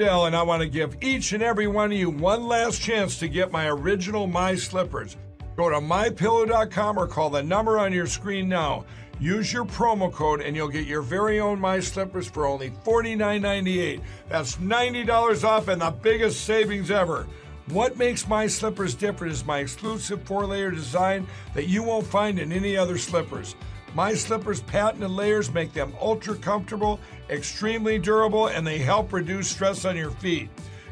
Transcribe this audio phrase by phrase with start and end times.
[0.00, 3.28] And I want to give each and every one of you one last chance to
[3.28, 5.16] get my original My Slippers.
[5.56, 8.84] Go to mypillow.com or call the number on your screen now.
[9.20, 14.00] Use your promo code and you'll get your very own My Slippers for only $49.98.
[14.28, 17.26] That's $90 off and the biggest savings ever.
[17.68, 22.38] What makes my slippers different is my exclusive four layer design that you won't find
[22.38, 23.54] in any other slippers.
[23.94, 26.98] My slippers' patented layers make them ultra comfortable,
[27.30, 30.50] extremely durable, and they help reduce stress on your feet.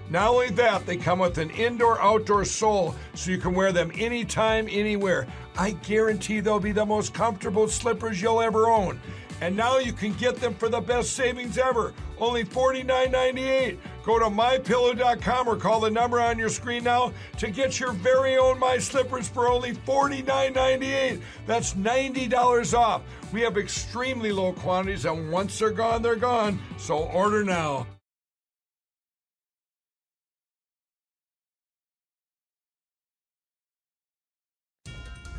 [0.08, 3.90] Not only that, they come with an indoor outdoor sole so you can wear them
[3.94, 5.26] anytime, anywhere.
[5.56, 9.00] I guarantee they'll be the most comfortable slippers you'll ever own.
[9.40, 13.78] And now you can get them for the best savings ever only $49.98.
[14.04, 18.36] Go to mypillow.com or call the number on your screen now to get your very
[18.36, 21.20] own My Slippers for only $49.98.
[21.46, 23.02] That's $90 off.
[23.32, 26.58] We have extremely low quantities, and once they're gone, they're gone.
[26.78, 27.86] So order now.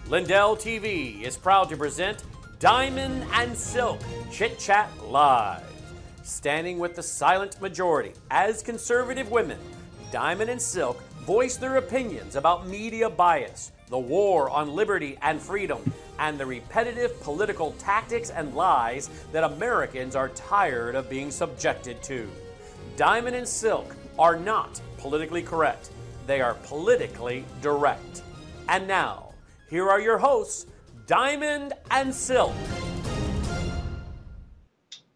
[0.07, 2.23] Lindell TV is proud to present
[2.59, 3.99] Diamond and Silk
[4.31, 5.72] Chit Chat Live.
[6.23, 9.59] Standing with the silent majority as conservative women,
[10.09, 15.79] Diamond and Silk voice their opinions about media bias, the war on liberty and freedom,
[16.19, 22.29] and the repetitive political tactics and lies that Americans are tired of being subjected to.
[22.95, 25.89] Diamond and Silk are not politically correct,
[26.25, 28.23] they are politically direct.
[28.69, 29.33] And now,
[29.69, 30.67] here are your hosts,
[31.05, 32.53] Diamond and Silk.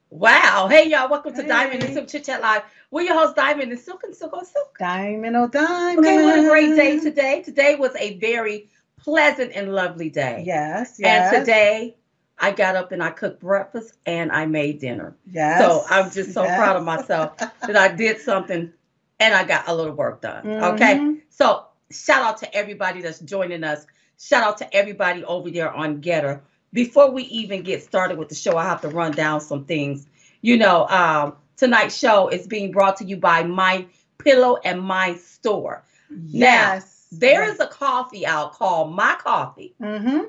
[0.09, 0.67] Wow.
[0.69, 1.09] Hey, y'all.
[1.09, 2.61] Welcome to Diamond and Silk Chit Chat Live.
[2.91, 4.77] We're your host, Diamond and Silk and Silk on Silk.
[4.79, 5.99] Diamond oh Diamond.
[5.99, 7.41] Okay, what a great day today.
[7.43, 10.43] Today was a very pleasant and lovely day.
[10.45, 11.33] Yes, yes.
[11.33, 11.97] And today
[12.39, 15.17] I got up and I cooked breakfast and I made dinner.
[15.29, 15.59] Yes.
[15.59, 16.57] So I'm just so yes.
[16.57, 18.71] proud of myself that I did something
[19.19, 20.45] and I got a little work done.
[20.45, 20.73] Mhm.
[20.73, 21.21] Okay.
[21.29, 23.85] So shout out to everybody that's joining us.
[24.19, 26.39] Shout out to everybody over there on GETTR.
[26.77, 30.05] Before we even get started with the show, I have to run down some things.
[30.41, 33.87] You know, um, tonight's show is being brought to you by My
[34.19, 35.83] Pillow and My Store.
[36.27, 37.07] Yes.
[37.11, 40.25] There is a coffee out called My Coffee, Mm-hmm.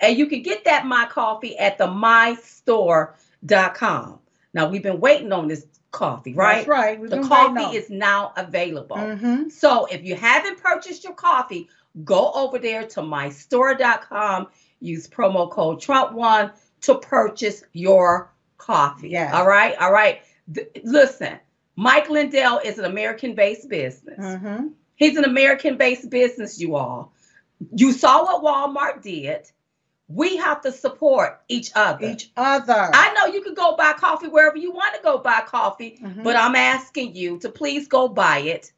[0.00, 4.18] and you can get that My Coffee at the mystore.com.
[4.54, 6.58] Now we've been waiting on this coffee, right?
[6.58, 7.00] That's right.
[7.00, 8.96] We've The coffee is now available.
[8.96, 9.48] Mm-hmm.
[9.48, 11.68] So if you haven't purchased your coffee,
[12.04, 14.46] go over there to mystore.com.
[14.80, 16.52] Use promo code Trump1
[16.82, 19.10] to purchase your coffee.
[19.10, 19.34] Yes.
[19.34, 19.76] All right.
[19.80, 20.20] All right.
[20.52, 21.38] Th- listen,
[21.76, 24.18] Mike Lindell is an American based business.
[24.18, 24.68] Mm-hmm.
[24.96, 27.12] He's an American based business, you all.
[27.74, 29.50] You saw what Walmart did.
[30.08, 32.08] We have to support each other.
[32.10, 32.90] Each other.
[32.92, 36.24] I know you can go buy coffee wherever you want to go buy coffee, Mhm.
[36.24, 38.72] but I'm asking you to please go buy it.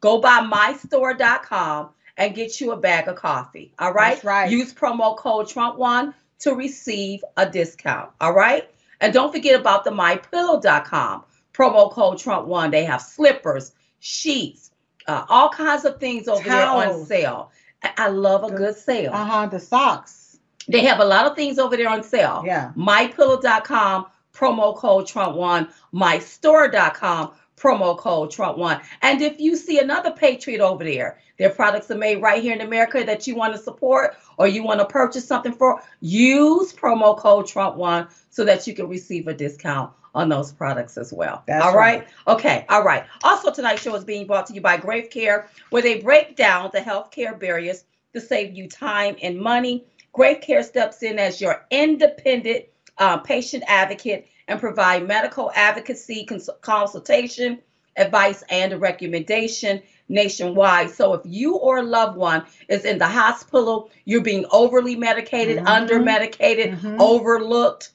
[0.00, 3.72] Go buy mystore.com and get you a bag of coffee.
[3.78, 4.14] All right.
[4.14, 4.50] That's right.
[4.50, 8.10] Use promo code Trump1 to receive a discount.
[8.20, 8.68] All right.
[9.00, 12.70] And don't forget about the mypillow.com promo code Trump1.
[12.70, 14.70] They have slippers, sheets,
[15.06, 17.50] uh, all kinds of things over there on sale.
[17.98, 19.12] I love a The- good sale.
[19.12, 19.46] Uh-huh.
[19.46, 20.38] The socks.
[20.68, 22.42] They have a lot of things over there on sale.
[22.44, 22.72] Yeah.
[22.76, 28.82] MyPillow.com, promo code Trump1, MyStore.com, promo code Trump1.
[29.02, 32.60] And if you see another Patriot over there, their products are made right here in
[32.60, 37.16] America that you want to support or you want to purchase something for, use promo
[37.16, 41.42] code Trump1 so that you can receive a discount on those products as well.
[41.46, 42.00] That's all right?
[42.00, 42.08] right.
[42.26, 43.04] Okay, all right.
[43.22, 46.70] Also, tonight's show is being brought to you by Grace Care, where they break down
[46.72, 47.84] the healthcare barriers
[48.14, 49.84] to save you time and money.
[50.12, 52.64] Grace Care steps in as your independent
[52.98, 57.58] uh, patient advocate and provide medical advocacy, cons- consultation,
[57.96, 60.90] advice, and recommendation nationwide.
[60.90, 65.58] So if you or a loved one is in the hospital, you're being overly medicated,
[65.58, 65.66] Mhm.
[65.68, 66.96] under medicated, Mhm.
[67.00, 67.90] overlooked,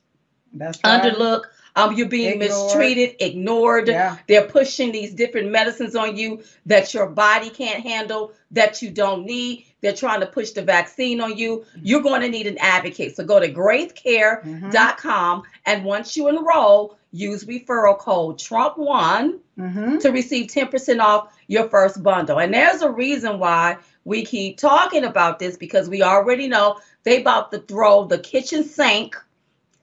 [0.54, 1.02] That's right.
[1.02, 1.46] underlooked,
[1.76, 2.50] um, you're being Ignored.
[2.52, 3.88] mistreated, ignored.
[3.88, 4.18] Yeah.
[4.28, 9.26] They're pushing these different medicines on you that your body can't handle, that you don't
[9.26, 9.66] need.
[9.82, 11.66] They're trying to push the vaccine on you.
[11.82, 13.16] You're going to need an advocate.
[13.16, 20.00] So go to gracecare.com and once you enroll, use referral code Trump1 Mm-hmm.
[20.00, 22.40] to receive 10% off your first bundle.
[22.40, 27.22] And there's a reason why we keep talking about this because we already know they
[27.22, 29.16] about to throw the kitchen sink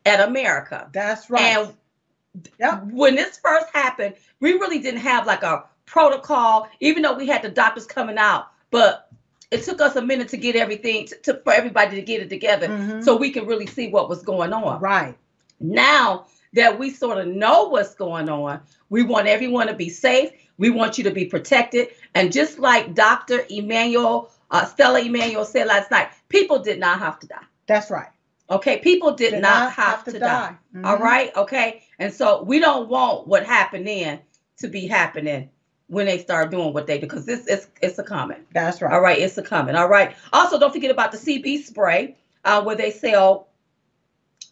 [0.05, 0.89] at America.
[0.93, 1.59] That's right.
[1.59, 1.75] And
[2.59, 2.85] Yep.
[2.91, 7.43] when this first happened, we really didn't have like a protocol, even though we had
[7.43, 8.49] the doctors coming out.
[8.71, 9.09] But
[9.51, 12.29] it took us a minute to get everything to, to- for everybody to get it
[12.29, 13.03] together Mhm.
[13.05, 14.81] so we can really see what was going on.
[14.81, 15.17] right.
[15.61, 18.61] Now that we sort of know what's going on.
[18.91, 20.31] We want everyone to be safe.
[20.57, 21.89] We want you to be protected.
[22.15, 23.45] And just like Dr.
[23.51, 27.43] Immanuel, uh, Stella Immanuel said last night, people did not have to die.
[27.67, 28.09] That's right.
[28.51, 30.57] Okay, people did, not, have, to die.
[30.85, 31.01] All Mhm.
[31.01, 34.21] right, okay, and so we don't want what happened then
[34.59, 35.51] to be happening
[35.89, 38.45] when they start doing what they do because this is it's a coming.
[38.53, 38.93] That's right.
[38.93, 39.75] All right, it's a coming.
[39.75, 40.15] All right.
[40.33, 43.49] Also, don't forget about the CB spray, uh, where they sell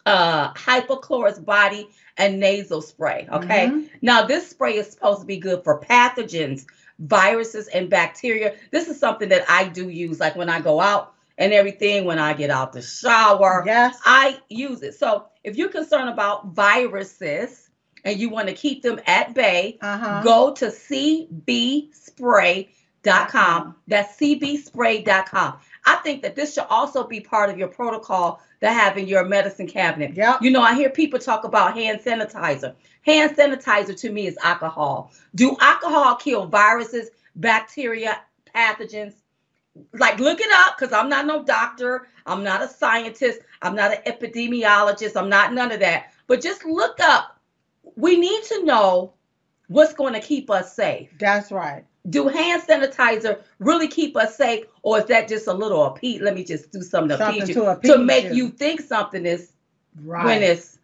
[0.05, 3.27] uh, hypochlorous body and nasal spray.
[3.31, 3.67] Okay.
[3.67, 3.89] Mhm.
[4.01, 6.65] Now, this spray is supposed to be good for pathogens,
[6.99, 8.55] viruses, and bacteria.
[8.71, 12.19] This is something that I do use, like when I go out and everything, when
[12.19, 13.63] I get out the shower.
[13.65, 13.97] Yes.
[14.05, 14.95] I use it.
[14.95, 17.69] So if you're concerned about viruses
[18.05, 20.21] and you want to keep them at bay, Uh-huh.
[20.23, 20.71] go to
[23.03, 23.75] cbspray.com.
[23.87, 25.57] That's cbspray.com.
[25.85, 29.23] I think that this should also be part of your protocol to have in your
[29.23, 30.15] medicine cabinet.
[30.15, 30.41] Yep.
[30.41, 32.73] You know, I hear people talk about hand sanitizer.
[33.03, 35.11] Hand sanitizer to me is alcohol.
[35.35, 38.19] Do alcohol kill viruses, bacteria,
[38.53, 39.13] pathogens?
[39.93, 42.07] Like, look it up because I'm not no doctor.
[42.25, 43.39] I'm not a scientist.
[43.61, 45.15] I'm not an epidemiologist.
[45.15, 46.13] I'm not none of that.
[46.27, 47.39] But just look up.
[47.95, 49.13] We need to know
[49.67, 51.09] what's going to keep us safe.
[51.19, 51.85] That's right.
[52.09, 56.21] Do hand sanitizer really keep us safe, or is that just a little appease?
[56.21, 58.33] Let me just do something to Something appease you to to, appease make you.
[58.33, 59.51] you think something is
[60.03, 60.25] Right.
[60.25, 60.77] when it's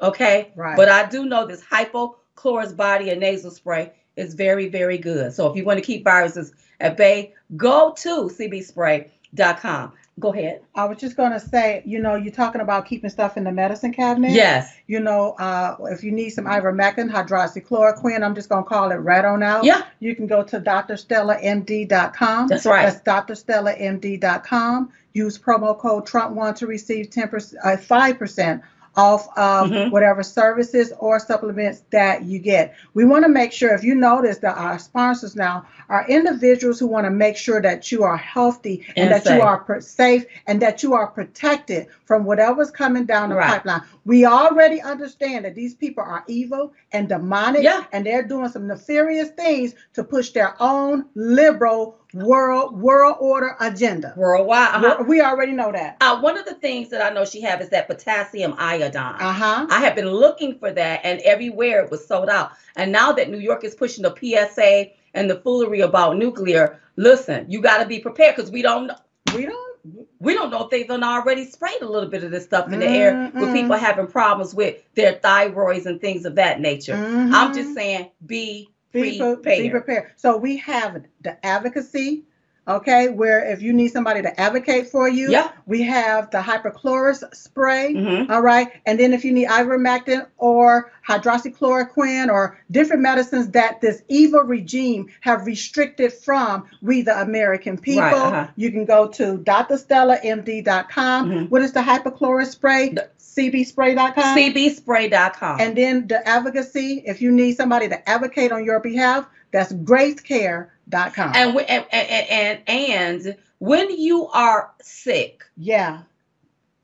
[0.00, 0.52] okay.
[0.54, 0.76] Right.
[0.76, 5.32] But I do know this hypochlorous body and nasal spray is very, very good.
[5.32, 9.92] So if you want to keep viruses at bay, go to cbspray.com.
[10.20, 10.60] Go ahead.
[10.74, 13.94] I was just gonna say, you know, you're talking about keeping stuff in the medicine
[13.94, 14.32] cabinet.
[14.32, 14.74] Yes.
[14.86, 19.24] You know, uh, if you need some ivermectin, hydroxychloroquine, I'm just gonna call it right
[19.24, 19.64] on out.
[19.64, 19.86] Yeah.
[20.00, 22.48] You can go to drstellamd.com.
[22.48, 23.02] That's right.
[23.04, 24.92] That's drstellamd.com.
[25.14, 28.62] Use promo code Trump1 to receive 10%, uh, 5%
[28.96, 29.90] off of Mhm.
[29.90, 32.74] whatever services or supplements that you get.
[32.94, 36.86] We want to make sure, if you notice that our sponsors now are individuals who
[36.86, 39.36] want to make sure that you are healthy and, And that safe.
[39.36, 43.48] you are per- safe and that you are protected from whatever's coming down the Right.
[43.48, 43.82] pipeline.
[44.04, 47.84] We already understand that these people are evil and demonic Yeah.
[47.92, 54.12] and they're doing some nefarious things to push their own liberal world world order agenda.
[54.16, 54.84] Worldwide.
[54.84, 55.04] Uh-huh.
[55.06, 55.96] We're- already know that.
[56.00, 59.14] Uh, one of the things that I know she have is that potassium iodine.
[59.20, 59.66] Uh-huh.
[59.70, 62.52] I have been looking for that, and everywhere it was sold out.
[62.76, 67.46] And now that New York is pushing the PSA and the foolery about nuclear, listen,
[67.50, 68.96] you got to be prepared because we don't know.
[69.34, 69.72] We don't
[70.20, 72.78] We don't know if they've done already sprayed a little bit of this stuff in
[72.78, 76.94] the air with people having problems with their thyroids and things of that nature.
[76.94, 77.54] I'm Mhm.
[77.54, 79.62] just saying, be be, pre- prepared.
[79.62, 80.10] be prepared.
[80.16, 82.22] So we have the advocacy,
[82.68, 85.48] okay, where if you need somebody to advocate for you, Yeah.
[85.66, 87.94] we have the hyperchlorous spray.
[87.94, 88.30] Mhm.
[88.30, 88.70] All right.
[88.86, 95.08] And then if you need ivermectin or hydroxychloroquine or different medicines that this evil regime
[95.22, 98.46] have restricted from we the American people, uh-huh.
[98.56, 101.30] you can go to drstellamd.com.
[101.30, 101.50] Mhm.
[101.50, 102.90] What is the hyperchlorous spray?
[102.90, 104.36] The- cbspray.com.
[104.38, 105.60] cbspray.com.
[105.60, 111.32] And then the advocacy, if you need somebody to advocate on your behalf, that's gracecare.com.
[111.34, 116.02] and, and, and, and, and when you are sick, yeah,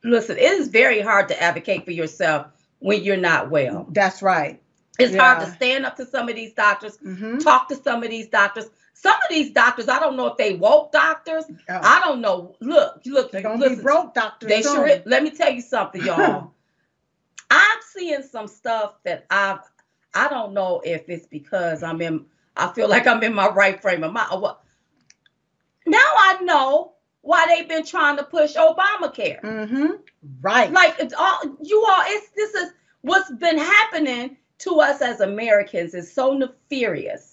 [0.05, 2.47] listen, it is very hard to advocate for yourself
[2.79, 3.87] when you're not well.
[3.91, 4.61] that's right.
[4.99, 8.11] It's hard to stand up to some of these doctors, hmm talk to some of
[8.11, 8.67] these doctors.
[9.01, 11.45] Some of these doctors, I don't know if they woke doctors.
[11.69, 12.57] I don't know.
[12.61, 13.31] Look, look, Oh.
[13.31, 14.49] They're to listen, be broke doctors.
[14.49, 14.89] They sure.
[14.89, 15.03] is.
[15.05, 16.53] Let me tell you something, y'all.
[17.51, 19.61] I'm seeing some stuff that I've.
[20.15, 22.25] I don't know if it's because I'm in.
[22.57, 24.43] I feel like I'm in my right frame of mind.
[24.43, 24.63] what.
[25.87, 29.41] Now I know why they've been trying to push Obamacare.
[29.43, 29.87] Mm-hmm.
[30.41, 30.73] Right.
[30.73, 32.03] Like it's all you all.
[32.07, 37.28] It's this is what's been happening to us as Americans is so nefarious.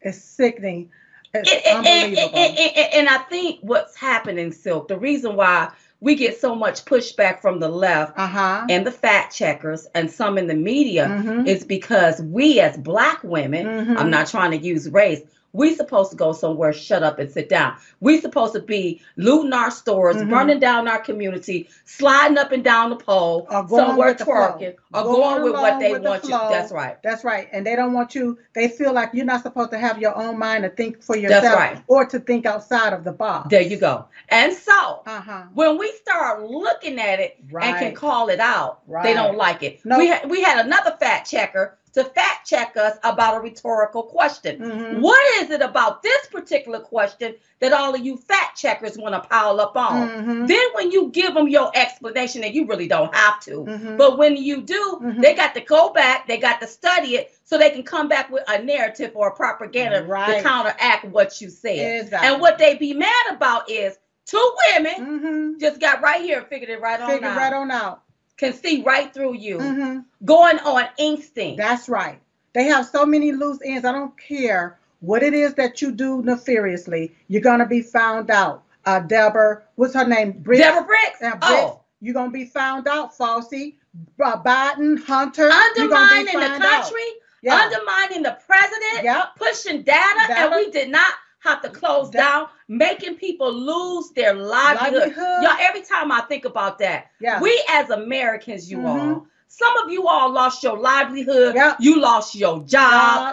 [0.00, 0.90] It's sickening.
[1.34, 2.38] It's And, unbelievable.
[2.38, 5.68] and- and- and I think what's happening, Silk, the reason why
[6.00, 8.66] we get so much pushback from the left uh-huh.
[8.70, 11.46] and the fact checkers and some in the media Mhm.
[11.46, 13.98] is because we as black women, Mhm.
[13.98, 15.20] I'm not trying to use race,
[15.52, 17.74] we supposed to go somewhere, shut up and sit down.
[18.00, 20.28] We supposed to be looting our stores, Mhm.
[20.30, 24.74] burning down our community, sliding up and down the pole, Or going somewhere the twerking,
[24.92, 26.30] or Going going with what they with the want you.
[26.30, 27.02] That's right.
[27.02, 27.48] That's right.
[27.52, 30.38] And they don't want you, they feel like you're not supposed to have your own
[30.38, 31.82] mind to think for yourself right.
[31.86, 33.48] or to think outside of the box.
[33.48, 34.04] There you go.
[34.28, 35.44] And so Uh-huh.
[35.54, 39.80] when we start looking at it and can call it out, they don't like it.
[39.84, 39.98] No.
[39.98, 44.58] We had we had another fact checker to fact check us about a rhetorical question.
[44.58, 45.00] Mhm.
[45.00, 49.28] What is it about this particular question that all of you fact checkers want to
[49.28, 50.08] pile up on?
[50.08, 50.48] Mhm.
[50.48, 53.96] Then, when you give them your explanation, and you really don't have to, Mhm.
[53.96, 55.22] but when you do, Mhm.
[55.22, 58.30] they got to go back, they got to study it so they can come back
[58.30, 60.36] with a narrative or a propaganda right.
[60.36, 62.02] to counteract what you said.
[62.02, 62.28] Exactly.
[62.28, 65.60] And what they be mad about is two women Mhm.
[65.60, 67.36] just got right here and figured it right on Figure out.
[67.36, 68.02] right on out.
[68.38, 70.04] Can see right through you, Mhm.
[70.24, 71.58] going on instinct.
[71.58, 72.20] That's right.
[72.54, 73.84] They have so many loose ends.
[73.84, 77.12] I don't care what it is that you do nefariously.
[77.28, 78.62] You're gonna be found out.
[78.86, 80.32] Uh, Deborah, what's her name?
[80.32, 80.62] Briggs?
[80.62, 81.26] Deborah Birx.
[81.26, 81.38] Uh, Briggs.
[81.42, 83.74] oh, You're gonna be found out, Falsey.
[84.22, 85.50] Uh, Biden, Hunter.
[85.76, 87.00] you're gonna be undermining the country,
[87.42, 87.56] Yeah.
[87.56, 89.34] undermining the president, Yep.
[89.36, 90.56] pushing data, and Data.
[90.56, 94.94] we did not have to close Da- down, making people lose their livelihood.
[95.14, 95.42] Livelihood.
[95.42, 97.40] Y'all, every time I think about that, Yeah.
[97.40, 98.86] we as Americans, you Mhm.
[99.16, 101.76] all, some of you all lost your livelihood, Yep.
[101.80, 102.68] you lost your job,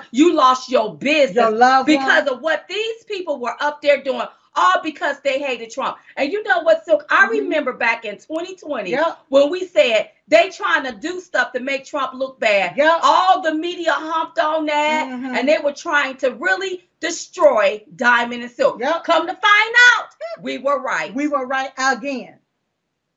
[0.01, 0.03] Job.
[0.11, 2.33] you lost your business Your because one.
[2.35, 4.27] of what these people were up there doing.
[4.55, 5.97] All because they hated Trump.
[6.15, 7.05] And you know what, Silk?
[7.09, 7.29] I Mhm.
[7.31, 9.19] remember back in 2020 Yep.
[9.29, 12.77] when we said they trying to do stuff to make Trump look bad.
[12.77, 12.99] Yep.
[13.03, 15.37] All the media humped on that, Mhm.
[15.37, 18.79] and they were trying to really destroy Diamond and Silk.
[18.79, 19.03] Yep.
[19.03, 20.09] Come to find out,
[20.41, 21.13] we were right.
[21.13, 22.39] We were right again.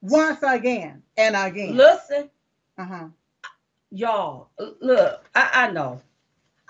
[0.01, 1.77] Once again and again.
[1.77, 2.31] Listen,
[2.79, 3.07] Uh-huh.
[3.91, 4.49] y'all.
[4.81, 6.01] Look, I, I know,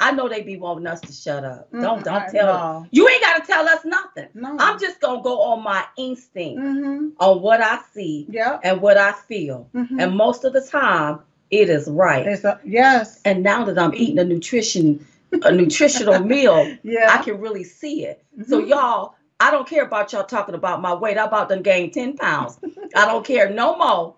[0.01, 1.69] I know they be wanting us to shut up.
[1.73, 2.87] Don't Mm, don't tell no.
[2.93, 4.29] you ain't got to tell us nothing.
[4.35, 4.57] No.
[4.59, 7.09] I'm just gonna go on my instinct, Mm-hmm.
[7.19, 8.61] on what I see Yep.
[8.65, 10.01] and what I feel, Mhm.
[10.03, 12.27] and most of the time it is right.
[12.27, 13.21] It's a, yes.
[13.25, 15.05] And now that I'm eating a nutrition,
[15.43, 17.09] a nutritional meal, Yeah.
[17.11, 18.23] I can really see it.
[18.47, 18.69] So Mhm.
[18.69, 21.17] y'all, I don't care about y'all talking about my weight.
[21.19, 22.59] I about done gained 10 pounds.
[22.95, 24.15] I don't care no more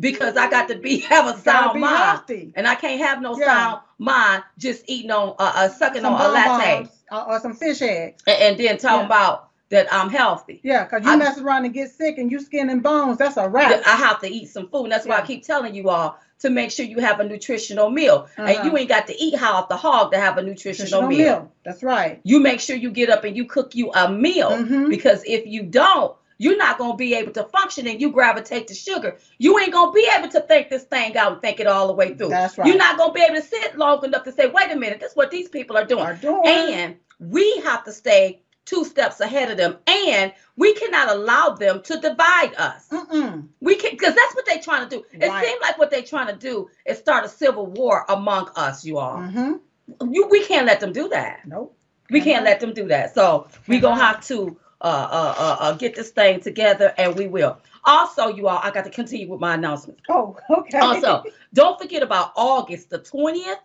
[0.00, 1.96] because I got to be have a Gotta sound mind.
[1.96, 2.52] healthy.
[2.54, 3.46] And I can't have no Yeah.
[3.46, 7.54] sound mind just eating on uh, uh sucking Some on a latte or, or some
[7.54, 8.22] fish eggs.
[8.26, 9.06] and, and then talking Yeah.
[9.06, 10.60] about that I'm healthy.
[10.62, 13.18] Yeah, because you I- mess around and get sick and you skin and bones.
[13.18, 13.82] That's a wrap.
[13.86, 14.84] I have to eat some food.
[14.84, 17.88] And that's why I keep telling you all to make sure you have a nutritional
[17.90, 18.28] meal.
[18.36, 18.42] Uh-huh.
[18.42, 21.08] And you ain't got to eat high off the hog to have a nutritional, Nutritional
[21.08, 21.40] meal.
[21.40, 21.52] meal.
[21.64, 22.20] That's right.
[22.24, 24.90] You make sure you get up and you cook you a meal Mhm.
[24.90, 28.66] because if you don't, you're not going to be able to function and you gravitate
[28.68, 29.16] to sugar.
[29.38, 31.86] You ain't going to be able to think this thing out and think it all
[31.86, 32.28] the way through.
[32.30, 32.66] That's right.
[32.66, 35.00] You're not going to be able to sit long enough to say, wait a minute,
[35.00, 36.04] this is what these people are doing.
[36.04, 36.42] Are doing.
[36.46, 39.76] And we have to stay two steps ahead of them.
[39.86, 42.88] And we cannot allow them to divide us.
[42.88, 43.46] Mm-mm.
[43.60, 45.04] We can, because that's what they're trying to do.
[45.12, 45.44] It Right.
[45.46, 48.98] seems like what they're trying to do is start a civil war among us, you
[48.98, 49.18] all.
[49.18, 50.12] mm-hmm.
[50.12, 51.40] You, we can't let them do that.
[51.46, 51.76] Nope.
[52.10, 53.14] We can't let them do that.
[53.14, 57.26] So we're gonna have to uh, uh, uh, uh, get this thing together, and we
[57.26, 57.58] will.
[57.86, 60.02] Also, you all, I got to continue with my announcements.
[60.08, 60.78] Oh, okay.
[60.78, 61.24] Also,
[61.54, 63.58] don't forget about August the twentieth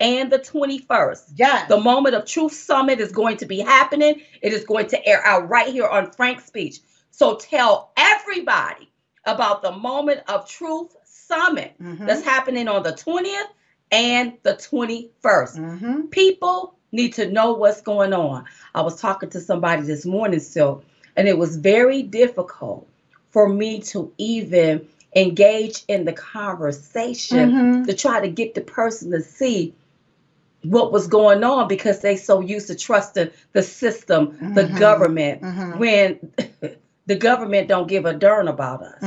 [0.00, 1.32] and the twenty-first.
[1.36, 1.68] yes.
[1.68, 4.20] The Moment of Truth Summit is going to be happening.
[4.42, 6.80] It is going to air out right here on Frank's Speech.
[7.10, 8.90] So tell everybody
[9.24, 12.06] about the Moment of Truth Summit Mhm.
[12.06, 13.48] that's happening on the 20th
[13.90, 15.56] and the 21st.
[15.56, 16.10] Mhm.
[16.10, 18.44] People need to know what's going on.
[18.74, 20.82] I was talking to somebody this morning, so,
[21.16, 22.86] and it was very difficult
[23.30, 27.86] for me to even engage in the conversation Mhm.
[27.86, 29.74] to try to get the person to see
[30.64, 34.78] what was going on because they so used to trusting the system, the Mhm.
[34.78, 35.78] government, Mhm.
[35.78, 36.32] when
[37.06, 39.02] the government don't give a darn about us.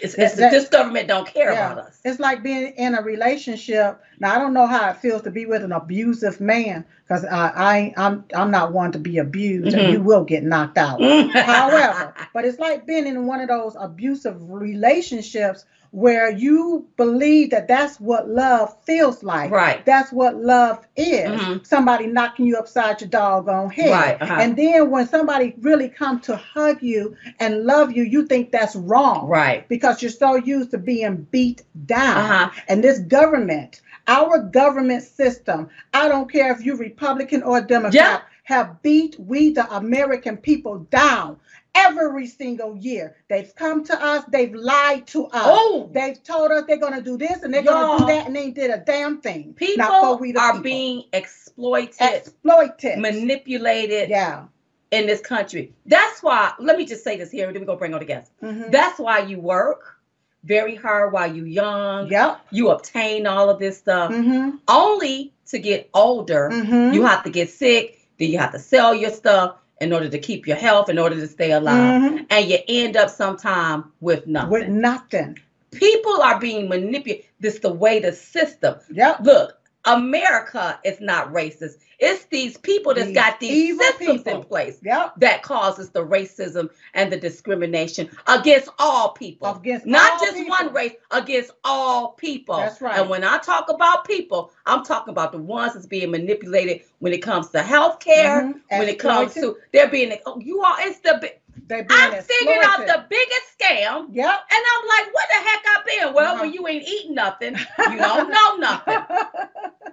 [0.00, 1.72] It's, it's That- this government don't care Yeah.
[1.72, 2.00] about us.
[2.04, 4.00] It's like being in a relationship.
[4.20, 7.52] Now I don't know how it feels to be with an abusive man because I,
[7.54, 9.80] I I'm I'm not one to be abused Mhm.
[9.84, 11.00] and you will get knocked out.
[11.32, 15.64] However, but it's like being in one of those abusive relationships
[15.96, 19.50] where you believe that that's what love feels like.
[19.50, 19.82] right.
[19.86, 21.40] That's what love is.
[21.40, 21.66] Mhm.
[21.66, 23.90] Somebody knocking you upside your doggone head.
[23.90, 24.36] Right, uh-huh.
[24.42, 28.76] And then when somebody really come to hug you and love you, you think that's
[28.76, 29.26] wrong.
[29.26, 29.66] Right.
[29.70, 32.18] Because you're so used to being beat down.
[32.18, 32.50] Uh-huh.
[32.68, 38.20] And this government, our government system, I don't care if you're Republican or Democrat, Yeah.
[38.42, 41.38] have beat we the American people down
[41.76, 43.16] every single year.
[43.28, 45.42] They've come to us, they've lied to us.
[45.44, 48.50] Oh, They've told us they're gonna do this and they're gonna do that and they
[48.50, 49.54] did a damn thing.
[49.54, 50.62] people we are people.
[50.62, 52.98] being exploited, exploited.
[52.98, 54.44] manipulated yeah.
[54.90, 55.72] in this country.
[55.86, 58.06] That's why, let me just say this here, and then we're to bring on the
[58.06, 58.30] guests.
[58.42, 58.70] Mhm.
[58.70, 59.98] That's why you work
[60.44, 62.08] very hard while you're young.
[62.08, 62.40] Yep.
[62.52, 64.56] You obtain all of this stuff Mm-hmm.
[64.68, 66.50] only to get older.
[66.52, 66.94] Mm-hmm.
[66.94, 70.18] You have to get sick, then you have to sell your stuff in order to
[70.18, 72.02] keep your health, in order to stay alive.
[72.02, 72.26] Mhm.
[72.30, 74.50] And you end up sometime with nothing.
[74.50, 75.38] With nothing.
[75.72, 77.26] People are being manipulated.
[77.40, 78.76] This the way the system.
[78.90, 79.20] Yep.
[79.22, 81.74] Look, America is not racist.
[81.98, 84.40] It's these people that's These got these systems people.
[84.42, 85.14] in place Yep.
[85.18, 89.54] that causes the racism and the discrimination against all people.
[89.56, 90.50] Against not just people.
[90.50, 92.56] one race, against all people.
[92.56, 92.98] That's right.
[92.98, 97.12] And when I talk about people, I'm talking about the ones that's being manipulated when
[97.14, 98.60] it comes to health care, Mhm.
[98.78, 101.32] when it comes to they're being oh, you all it's the
[101.66, 104.08] They being I'm figuring out the biggest scam.
[104.12, 104.40] Yep.
[104.50, 106.14] And I'm like, what the heck I been?
[106.14, 106.42] Well, Uh-huh.
[106.44, 107.56] when you ain't eating nothing,
[107.90, 108.98] you don't know nothing.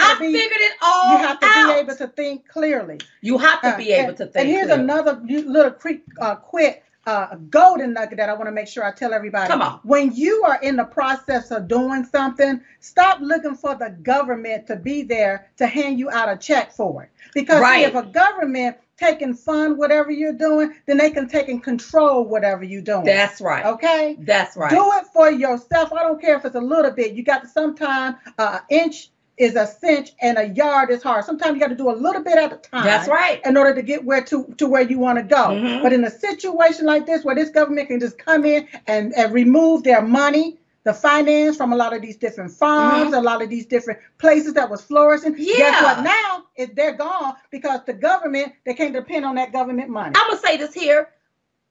[0.00, 1.20] I be- figured it all out.
[1.20, 1.74] you have to out.
[1.74, 3.00] be able to think clearly.
[3.20, 4.36] you have to Uh, be able and- to think.
[4.36, 4.82] And here's clearly.
[4.84, 8.92] another little quick, uh, quick uh, golden nugget that I want to make sure I
[8.92, 9.48] tell everybody.
[9.48, 9.80] Come on.
[9.82, 14.76] When you are in the process of doing something, stop looking for the government to
[14.76, 17.10] be there to hand you out a check for it.
[17.32, 21.62] Because see, if a government taking fund whatever you're doing, then they can take and
[21.62, 23.04] control whatever you're doing.
[23.04, 23.64] That's right.
[23.64, 24.16] okay.
[24.20, 24.70] That's right.
[24.70, 25.92] Do it for yourself.
[25.92, 27.12] I don't care if it's a little bit.
[27.12, 31.24] You got to sometimes uh, inch is a cinch and a yard is hard.
[31.24, 32.84] Sometimes you got to do a little bit at a time.
[32.84, 33.40] That's right.
[33.44, 35.36] In order to get where to to where you want to go.
[35.50, 35.80] Mhm.
[35.82, 39.32] But in a situation like this, where this government can just come in and, and
[39.32, 43.50] remove their money, the finance from a lot of these different farms, a lot of
[43.50, 45.32] these different places that was flourishing.
[45.34, 45.60] Guess Mm-hmm.
[45.60, 45.82] Yeah.
[45.82, 46.04] what?
[46.04, 50.14] Now is they're gone because the government they can't depend on that government money.
[50.16, 51.10] I'm gonna say this here.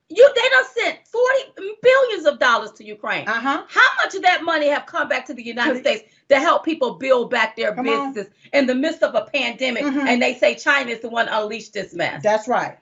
[0.10, 3.28] You they done sent 40 billions of dollars to Ukraine.
[3.28, 3.64] Uh huh.
[3.68, 6.94] How much of that money have come back to the United States to help people
[6.96, 8.14] build back their Come on.
[8.14, 9.84] businesses in the midst of a pandemic?
[9.84, 10.08] Mhm.
[10.08, 12.24] And they say China is the one unleashed this mess.
[12.24, 12.78] That's right.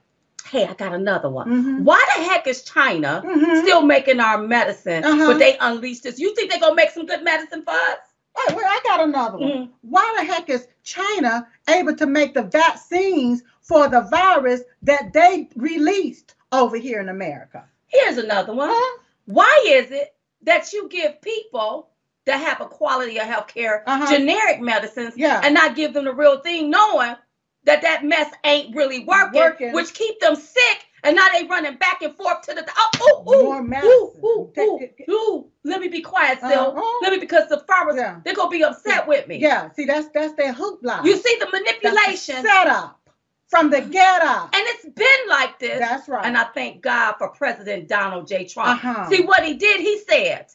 [0.46, 1.48] Hey, I got another one.
[1.48, 1.84] Mhm.
[1.84, 3.62] Why the heck is China Mhm.
[3.64, 5.28] still making our medicine, Uh-huh.
[5.28, 6.20] but they unleashed this?
[6.20, 7.98] You think they're gonna make some good medicine for us?
[8.38, 9.50] Wait, wait, I got another one.
[9.52, 9.70] Mhm.
[9.82, 15.50] Why the heck is China able to make the vaccines for the virus that they
[15.56, 17.64] released over here in America?
[17.88, 18.70] Here's another one.
[18.72, 18.98] Huh?
[19.25, 21.90] Why is it that you give people
[22.25, 24.12] that have a quality of health care Uh-huh.
[24.12, 25.42] generic medicines Yeah.
[25.44, 27.16] and not give them the real thing, knowing
[27.65, 29.74] that that mess ain't really working, Working.
[29.74, 33.31] which keep them sick, and now they running back and forth to the oh ooh
[33.31, 35.48] ooh More ooh ooh ooh, ooh.
[35.63, 36.74] Let me be quiet, still.
[36.77, 37.00] Uh-huh.
[37.01, 38.19] Let me because the farmers Yeah.
[38.24, 39.38] they're gonna be upset with me.
[39.38, 41.03] Yeah, see, that's that's their hoopla.
[41.03, 43.00] You see the manipulation, and setup
[43.48, 44.50] from the get up.
[44.55, 45.79] And it's been like this.
[45.79, 46.25] That's right.
[46.25, 48.46] And I thank God for President Donald J.
[48.46, 48.83] Trump.
[48.83, 49.09] Uh-huh.
[49.09, 49.79] See what he did?
[49.81, 50.48] He said,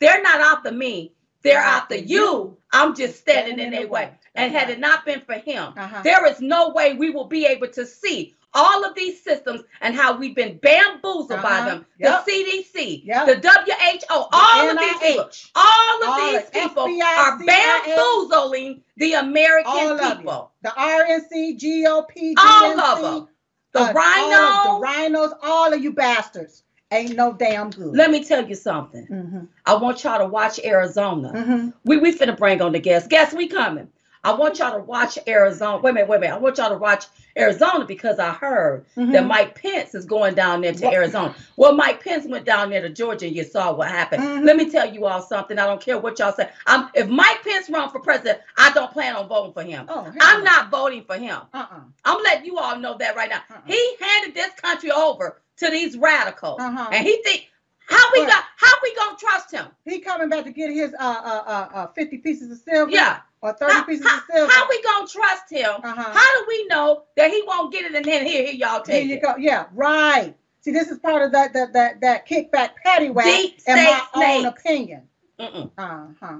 [0.00, 1.12] They're not after me,
[1.42, 2.56] they're after you.
[2.76, 4.10] I'm just standing in their way.
[4.34, 6.02] And had it not been for him, Uh-huh.
[6.02, 9.94] there is no way we will be able to see all of these systems and
[9.94, 11.64] how we've been bamboozled by Uh-huh.
[11.66, 11.86] them.
[11.98, 12.24] Yep.
[12.24, 13.26] The CDC, Yep.
[13.26, 18.82] the WHO, all of these people, all of all these of people FBI, are bamboozling
[18.96, 20.52] the American people.
[20.62, 23.28] The RNC, GOP, All of them.
[23.72, 24.36] The uh, rhino.
[24.36, 26.62] all of the rhinos, all of you bastards
[26.96, 27.94] ain't no damn good.
[27.96, 29.06] Let me tell you something.
[29.06, 31.30] hmm I want y'all to watch Arizona.
[31.44, 33.08] hmm We we finna bring on the guests.
[33.08, 33.88] Guess we coming.
[34.26, 35.78] I want y'all to watch Arizona.
[35.78, 36.34] Wait a minute, wait a minute.
[36.34, 37.04] I want y'all to watch
[37.38, 40.94] Arizona because I heard that Mike Pence is going down there to What?
[40.94, 41.32] Arizona.
[41.56, 44.24] Well, Mike Pence went down there to Georgia and you saw what happened.
[44.24, 44.44] Mhm.
[44.44, 45.58] Let me tell you all something.
[45.60, 46.48] I don't care what y'all say.
[46.66, 49.86] I'm, if Mike Pence run for president, I don't plan on voting for him.
[49.88, 50.50] Oh, I'm no.
[50.50, 51.42] not voting for him.
[51.54, 51.80] Uh-uh.
[52.04, 53.42] I'm letting you all know that right now.
[53.48, 53.60] Uh-uh.
[53.66, 56.60] He handed this country over to these radicals.
[56.60, 56.88] Uh-huh.
[56.90, 57.46] And he think
[57.86, 59.66] how we got how we gonna trust him?
[59.84, 62.90] He coming back to get his uh uh uh, uh 50 pieces of silver.
[62.90, 63.18] Yeah.
[63.42, 64.52] Or 30 How, pieces how- of silver.
[64.52, 65.70] how we gonna trust him?
[65.84, 66.02] Uh-huh.
[66.12, 69.02] How do we know that he won't get it and then here, here y'all take
[69.04, 69.22] Here you it?
[69.22, 69.36] go.
[69.36, 70.34] Yeah, right.
[70.62, 74.02] See, this is part of that that that that kickback patty whack Deep in my
[74.14, 75.02] state own opinion.
[75.38, 75.70] Mm-mm.
[75.78, 76.38] Uh-huh.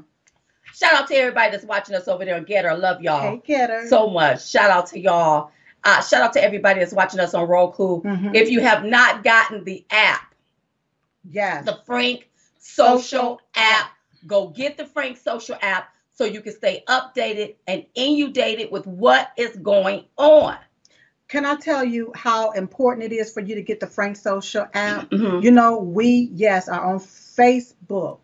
[0.74, 2.70] Shout out to everybody that's watching us over there on GETTR.
[2.70, 3.88] I love y'all Hey, GETTR.
[3.88, 4.46] so much.
[4.48, 5.50] Shout out to y'all.
[5.84, 8.02] Uh, shout out to everybody that's watching us on Roku.
[8.02, 8.34] Mhm.
[8.34, 10.34] If you have not gotten the app,
[11.30, 11.64] yes.
[11.64, 13.90] the Frank Social Social app,
[14.26, 19.30] go get the Frank Social app so you can stay updated and inundated with what
[19.36, 20.56] is going on.
[21.28, 24.66] Can I tell you how important it is for you to get the Frank Social
[24.74, 25.10] app?
[25.10, 25.42] Mhm.
[25.42, 28.20] You know, we, yes, are on Facebook,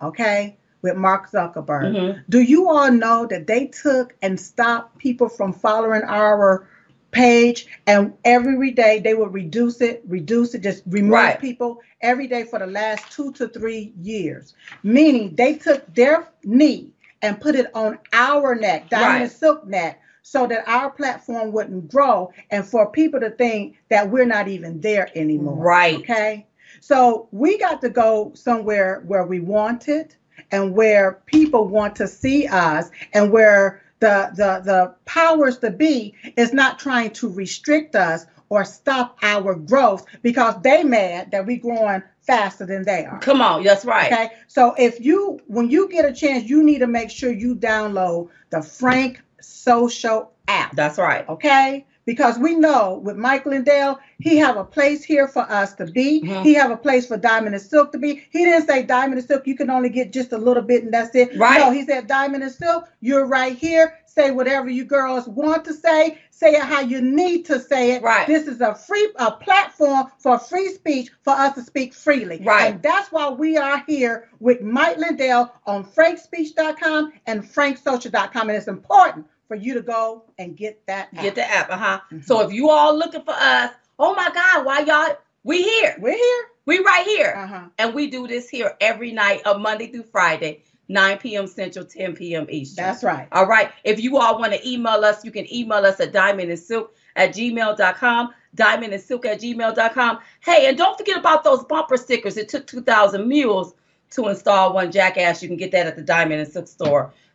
[0.00, 1.94] okay, with Mark Zuckerberg.
[1.94, 2.24] Mhm.
[2.28, 6.68] Do you all know that they took and stopped people from following our
[7.12, 11.40] page and every day they would reduce it, reduce it, just remove Right.
[11.40, 14.54] people every day for the last two to three years.
[14.82, 19.30] Meaning they took their knee and put it on our neck, Diamond Right.
[19.30, 24.26] Silk neck, so that our platform wouldn't grow and for people to think that we're
[24.26, 25.56] not even there anymore.
[25.56, 25.96] Right.
[25.98, 26.46] Okay.
[26.80, 30.16] So we got to go somewhere where we want it
[30.52, 36.12] and where people want to see us and where the the the powers to be
[36.36, 41.56] is not trying to restrict us or stop our growth because they mad that we
[41.56, 43.20] growing faster than they are.
[43.20, 44.12] Come on, that's right.
[44.12, 44.30] Okay.
[44.48, 48.28] So if you when you get a chance, you need to make sure you download
[48.50, 50.74] the Frank Social app.
[50.74, 51.26] That's right.
[51.28, 51.86] Okay?
[52.04, 56.22] Because we know with Mike Lindell, he have a place here for us to be.
[56.22, 56.42] Mhm.
[56.42, 58.24] He have a place for Diamond and Silk to be.
[58.30, 60.92] He didn't say Diamond and Silk, you can only get just a little bit and
[60.92, 61.36] that's it.
[61.36, 61.60] Right.
[61.60, 63.94] No, he said Diamond and Silk, you're right here.
[64.14, 66.18] Say whatever you girls want to say.
[66.30, 68.02] Say it how you need to say it.
[68.02, 68.26] Right.
[68.26, 72.42] This is a free a platform for free speech for us to speak freely.
[72.44, 72.72] Right.
[72.72, 78.48] And that's why we are here with Mike Lindell on frankspeech.com and franksocial.com.
[78.48, 81.08] And it's important for you to go and get that.
[81.14, 81.22] app.
[81.22, 82.00] Get the app, uh-huh.
[82.12, 82.24] Mhm.
[82.24, 85.96] So if you all looking for us, oh my God, why y'all we here.
[85.98, 86.44] We're here.
[86.66, 87.34] We right here.
[87.36, 87.60] Uh-huh.
[87.78, 91.46] And we do this here every night of Monday through Friday, 9 p.m.
[91.48, 92.46] Central, 10 p.m.
[92.48, 92.84] Eastern.
[92.84, 93.26] That's right.
[93.32, 93.72] All right.
[93.82, 96.94] If you all want to email us, you can email us at diamond and silk
[97.16, 100.18] at gmail.com, diamond and silk at gmail.com.
[100.40, 102.36] Hey, and don't forget about those bumper stickers.
[102.36, 103.74] It took 2,000 mules
[104.10, 105.42] to install one jackass.
[105.42, 106.68] You can get that at the diamond and silk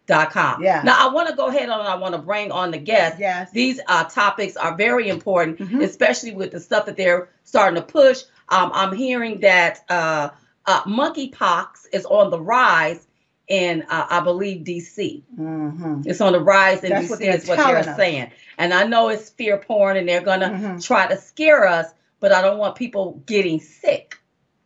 [0.08, 0.64] store.com.
[0.64, 0.82] Yeah.
[0.84, 3.20] Now, I want to go ahead on, I want to bring on the guests.
[3.20, 3.52] Yes.
[3.52, 5.84] These uh, topics are very important, Mhm.
[5.84, 8.24] especially with the stuff that they're starting to push.
[8.50, 10.30] Um, I'm hearing that uh,
[10.66, 13.06] uh, monkeypox is on the rise
[13.48, 15.24] in, uh, I believe, DC.
[15.40, 16.02] Mm-hmm.
[16.06, 17.96] It's on the rise in That's DC, what they're what they're us.
[17.96, 18.32] saying.
[18.58, 20.86] And I know it's fear porn and they're going to Mhm.
[20.86, 21.88] try to scare us,
[22.20, 24.16] but I don't want people getting sick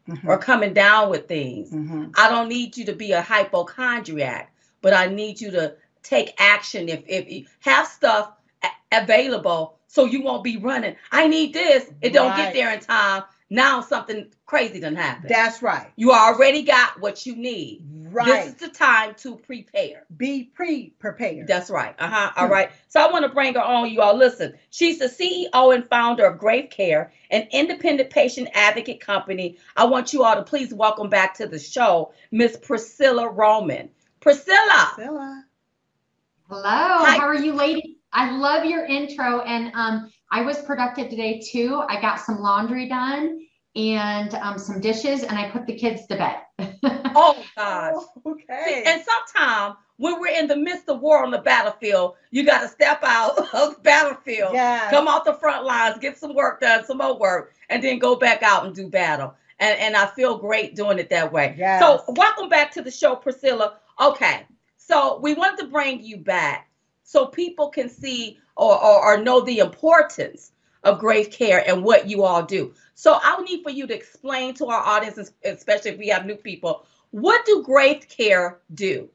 [0.09, 0.27] Mm-hmm.
[0.27, 1.69] or coming down with things.
[1.69, 4.51] hmm I don't need you to be a hypochondriac,
[4.81, 8.33] but I need you to take action if if you have stuff
[8.91, 10.95] available so you won't be running.
[11.11, 11.89] I need this.
[12.01, 13.23] It don't get there in time.
[13.49, 15.29] Now something crazy done happened.
[15.29, 15.91] That's right.
[15.97, 17.83] you already got what you need.
[18.11, 18.25] Right.
[18.25, 20.05] This is the time to prepare.
[20.17, 21.47] Be pre-prepared.
[21.47, 21.93] That's right.
[21.99, 22.31] Uh huh.
[22.37, 22.51] All Hmm.
[22.53, 22.71] right.
[22.87, 23.89] So I want to bring her on.
[23.89, 24.53] You all listen.
[24.69, 29.57] She's the CEO and founder of Grace Care, an independent patient advocate company.
[29.75, 33.89] I want you all to please welcome back to the show, Miss Priscilla Roman.
[34.21, 34.91] Priscilla.
[34.95, 35.45] Priscilla.
[36.47, 37.17] Hello, Hi.
[37.17, 37.95] how are you ladies?
[38.13, 41.81] I love your intro and um, I was productive today too.
[41.87, 46.15] I got some laundry done and um, some dishes and I put the kids to
[46.17, 46.37] bed.
[47.13, 47.93] Oh gosh.
[47.97, 48.83] Oh, okay.
[48.85, 52.69] And sometimes when we're in the midst of war on the battlefield, you got to
[52.69, 54.53] step out of the battlefield.
[54.53, 54.89] yes.
[54.89, 58.15] come off the front lines, get some work done, some more work, and then go
[58.15, 59.35] back out and do battle.
[59.59, 61.53] And and I feel great doing it that way.
[61.57, 61.81] Yes.
[61.81, 63.79] So welcome back to the show, Priscilla.
[64.01, 66.71] Okay, so we wanted to bring you back
[67.03, 72.09] so people can see or, or, or know the importance of grace care and what
[72.09, 72.73] you all do.
[72.95, 76.25] So I would need for you to explain to our audience, especially if we have
[76.25, 79.07] new people, what do grace care do?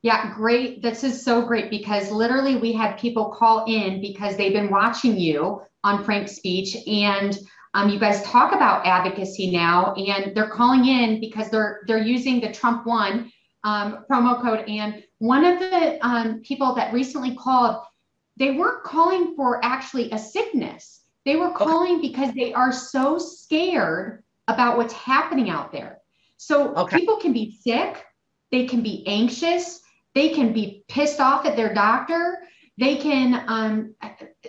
[0.00, 0.80] Yeah, great.
[0.80, 5.18] This is so great because literally we had people call in because they've been watching
[5.18, 7.38] you on Frank's speech and
[7.74, 12.40] um, you guys talk about advocacy now and they're calling in because they're they're using
[12.40, 13.30] the Trump one
[13.64, 14.68] um, promo code.
[14.68, 17.82] And one of the um, people that recently called
[18.36, 21.02] they weren't calling for actually a sickness.
[21.26, 25.98] They were calling because they are so scared about what's happening out there.
[26.38, 26.96] So Okay.
[26.96, 28.02] people can be sick.
[28.50, 29.80] They can be anxious.
[30.14, 32.38] They can be pissed off at their doctor.
[32.78, 33.94] They can um,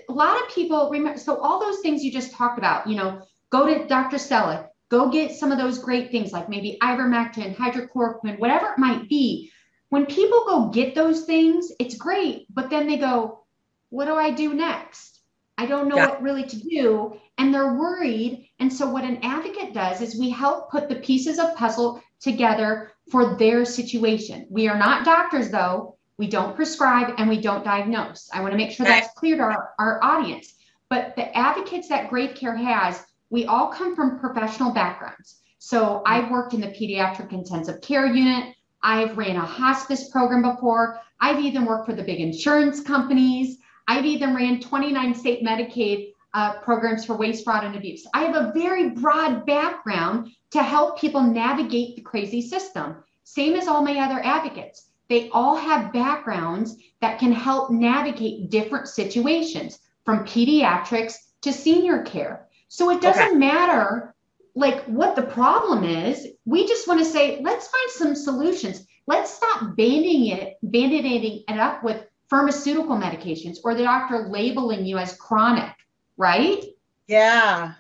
[0.10, 3.21] a lot of people remember so all those things you just talked about you know
[3.50, 8.38] go to dr stella go get some of those great things like maybe ivermectin hydrochloroquine
[8.38, 9.51] whatever it might be
[9.89, 13.43] when people go get those things it's great but then they go
[13.89, 15.21] what do i do next
[15.58, 16.10] i don't know Yeah.
[16.10, 20.30] what really to do and they're worried and so what an advocate does is we
[20.30, 25.97] help put the pieces of puzzle together for their situation we are not doctors though
[26.21, 28.30] we don't prescribe and we don't diagnose.
[28.32, 30.54] I want to make sure that's clear to our, our audience.
[30.88, 35.41] But the advocates that Grace Care has, we all come from professional backgrounds.
[35.57, 38.55] So I've worked in the pediatric intensive care unit.
[38.83, 40.99] I've ran a hospice program before.
[41.19, 43.57] I've even worked for the big insurance companies.
[43.87, 48.05] I've even ran 29 state Medicaid uh, programs for waste, fraud, and abuse.
[48.13, 53.67] I have a very broad background to help people navigate the crazy system, same as
[53.67, 60.23] all my other advocates they all have backgrounds that can help navigate different situations from
[60.23, 62.47] pediatrics to senior care.
[62.73, 63.36] So it doesn't Okay.
[63.36, 64.15] matter
[64.55, 66.25] like what the problem is.
[66.45, 68.86] We just want to say, let's find some solutions.
[69.07, 74.97] Let's stop banding it, band-aiding it up with pharmaceutical medications or the doctor labeling you
[74.97, 75.73] as chronic,
[76.15, 76.63] right?
[77.07, 77.73] Yeah.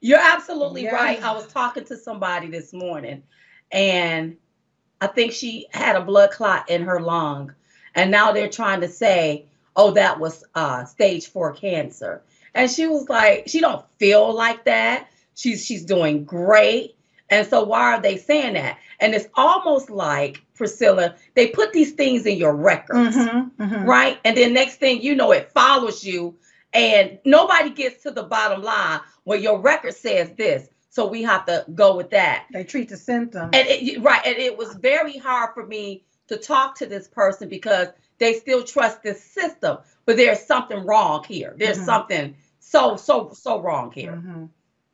[0.00, 0.92] You're absolutely Yes.
[0.92, 1.22] right.
[1.22, 3.22] I was talking to somebody this morning
[3.70, 4.36] and
[5.00, 7.54] I think she had a blood clot in her lung.
[7.94, 9.46] And now they're trying to say,
[9.76, 12.22] oh, that was uh, stage four cancer.
[12.54, 15.08] And she was like, she don't feel like that.
[15.34, 16.96] she's she's doing great.
[17.30, 18.78] And so why are they saying that?
[18.98, 23.84] And it's almost like Priscilla, they put these things in your records, Mm-hmm, mm-hmm.
[23.88, 24.18] right?
[24.24, 26.36] And then next thing you know, it follows you,
[26.72, 30.68] and nobody gets to the bottom line where your record says this.
[30.90, 32.46] So we have to go with that.
[32.52, 33.50] They treat the symptoms.
[33.52, 37.48] And it, right, and it was very hard for me to talk to this person
[37.48, 37.88] because
[38.20, 41.54] they still trust this system, but there's something wrong here.
[41.58, 41.84] There's Mhm.
[41.86, 44.22] something so so so wrong here.
[44.24, 44.50] Mhm.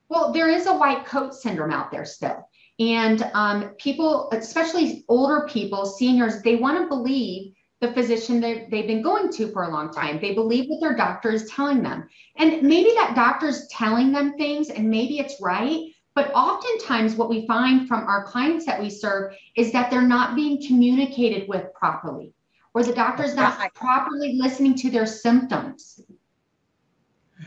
[0.08, 2.48] Well, there is a white coat syndrome out there still.
[2.78, 8.86] And um, people, especially older people, seniors, they want to believe the physician that they've
[8.86, 10.18] been going to for a long time.
[10.20, 12.08] They believe what their doctor is telling them.
[12.36, 15.80] And maybe that doctor's telling them things and maybe it's right.
[16.14, 20.34] But oftentimes, what we find from our clients that we serve is that they're not
[20.34, 22.32] being communicated with properly,
[22.76, 23.72] or the doctor's not Right.
[23.72, 25.98] properly listening to their symptoms.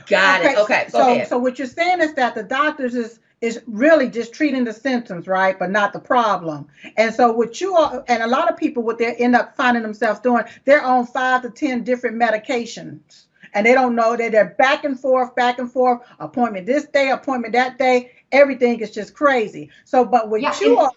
[0.08, 0.58] Got it.
[0.58, 1.28] Okay, go so, ahead.
[1.28, 5.26] so what you're saying is that the doctors is is really just treating the symptoms,
[5.28, 6.68] right, but not the problem.
[6.98, 9.82] And so what you are, and a lot of people, what they end up finding
[9.84, 14.56] themselves doing, they're on five to ten different medications, and they don't know that they're
[14.58, 18.12] back and forth, back and forth, appointment this day, appointment that day.
[18.32, 19.70] Everything is just crazy.
[19.86, 20.92] So, but what Yeah, you and- are,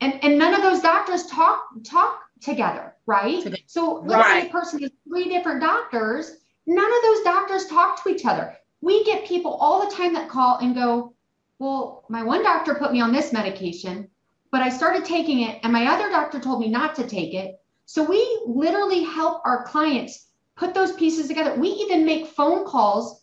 [0.00, 3.42] and and none of those doctors talk talk together right?
[3.42, 3.56] Together.
[3.66, 6.36] so let's say a person has three different doctors.
[6.66, 8.54] None of those doctors talk to each other.
[8.82, 11.14] We get people all the time that call and go
[11.58, 14.08] well my one doctor put me on this medication
[14.52, 17.60] but i started taking it and my other doctor told me not to take it.
[17.86, 21.54] So we literally help our clients put those pieces together.
[21.58, 23.22] We even make phone calls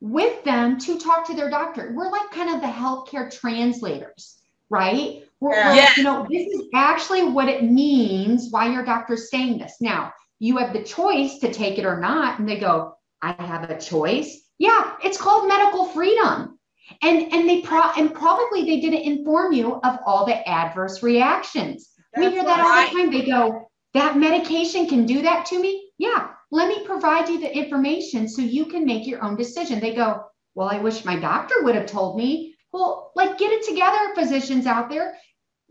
[0.00, 1.92] with them to talk to their doctor.
[1.92, 4.38] We're like kind of the healthcare translators
[4.70, 5.90] right we're, Yeah.
[5.94, 9.76] you know, this is actually what it means why your doctor's saying this.
[9.78, 12.38] Now, you have the choice to take it or not.
[12.38, 14.40] And they go, I have a choice.
[14.58, 16.58] Yeah, it's called medical freedom.
[17.02, 21.90] And and they pro and probably they didn't inform you of all the adverse reactions.
[22.16, 23.10] we hear that all the time.
[23.10, 25.90] They go, that medication can do that to me.
[25.98, 29.80] Yeah, let me provide you the information so you can make your own decision.
[29.80, 32.54] They go, well, I wish my doctor would have told me.
[32.72, 35.16] Well, like get it together, physicians out there.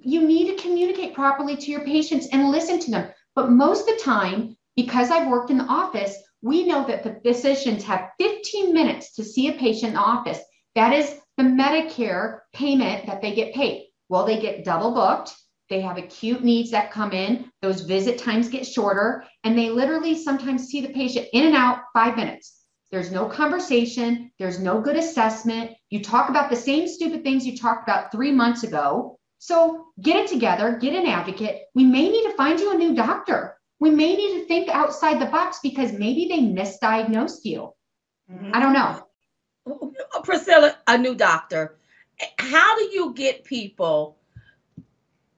[0.03, 3.09] You need to communicate properly to your patients and listen to them.
[3.35, 7.19] But most of the time, because I've worked in the office, we know that the
[7.23, 10.39] physicians have 15 minutes to see a patient in the office.
[10.75, 13.87] That is the Medicare payment that they get paid.
[14.09, 15.33] Well, they get double booked.
[15.69, 17.49] They have acute needs that come in.
[17.61, 21.79] Those visit times get shorter, and they literally sometimes see the patient in and out
[21.93, 22.59] five minutes.
[22.91, 24.31] There's no conversation.
[24.37, 25.71] There's no good assessment.
[25.89, 29.17] You talk about the same stupid things you talked about three months ago.
[29.45, 31.63] So get it together, get an advocate.
[31.75, 33.57] We may need to find you a new doctor.
[33.77, 37.73] We may need to think outside the box because maybe they misdiagnosed you.
[38.31, 38.51] Mm-hmm.
[38.53, 39.05] I don't know.
[39.67, 41.75] Oh, Priscilla, a new doctor.
[42.39, 44.17] How do you get people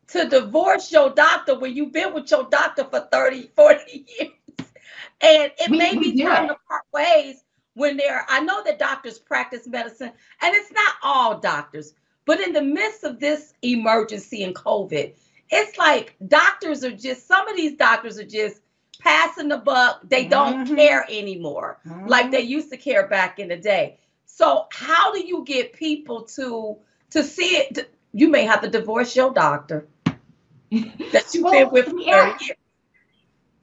[0.10, 4.32] to divorce your doctor when you've been with your doctor for 30, 40 years?
[5.20, 6.50] And it We- may we be time it.
[6.50, 10.12] to part ways when they're, I know that doctors practice medicine,
[10.44, 15.14] and it's not all doctors, but in the midst of this emergency and COVID,
[15.50, 18.62] it's like doctors are just, some of these doctors are just
[19.00, 20.02] passing the buck.
[20.08, 20.76] They don't Mhm.
[20.76, 24.00] care anymore like they used to care back in the day.
[24.26, 26.78] So how do you get people to
[27.12, 27.92] to see it?
[28.14, 29.88] You may have to divorce your doctor
[31.12, 32.38] that you've Well, been with for yeah.
[32.40, 32.58] years.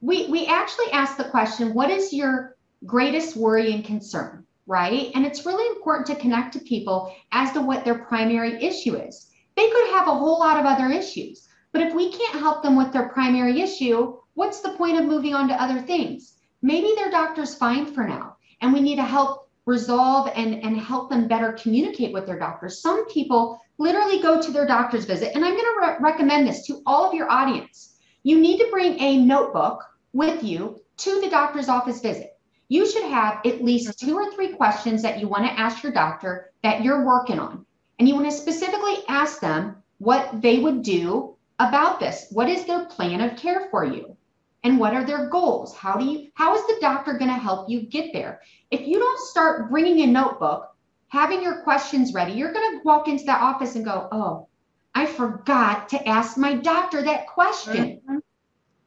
[0.01, 5.11] we we actually asked the question what is your greatest worry and concern right?
[5.15, 9.29] And it's really important to connect to people as to what their primary issue is.
[9.55, 12.75] They could have a whole lot of other issues but if we can't help them
[12.75, 16.39] with their primary issue what's the point of moving on to other things?
[16.61, 21.09] Maybe their doctor's fine for now and we need to help resolve and and help
[21.09, 22.81] them better communicate with their doctors.
[22.81, 26.65] Some people literally go to their doctor's visit and i'm going to re- recommend this
[26.67, 27.97] to all of your audience.
[28.21, 32.32] You need to bring a notebook with you to the doctor's office visit.
[32.69, 35.91] You should have at least two or three questions that you want to ask your
[35.91, 37.65] doctor that you're working on.
[37.99, 42.27] And you want to specifically ask them what they would do about this.
[42.31, 44.17] What is their plan of care for you?
[44.63, 45.75] And what are their goals?
[45.75, 48.41] How do you how is the doctor going to help you get there?
[48.71, 50.73] If you don't start bringing a notebook,
[51.09, 54.47] having your questions ready, you're going to walk into that office and go, "Oh,
[54.95, 58.22] I forgot to ask my doctor that question." Mhm.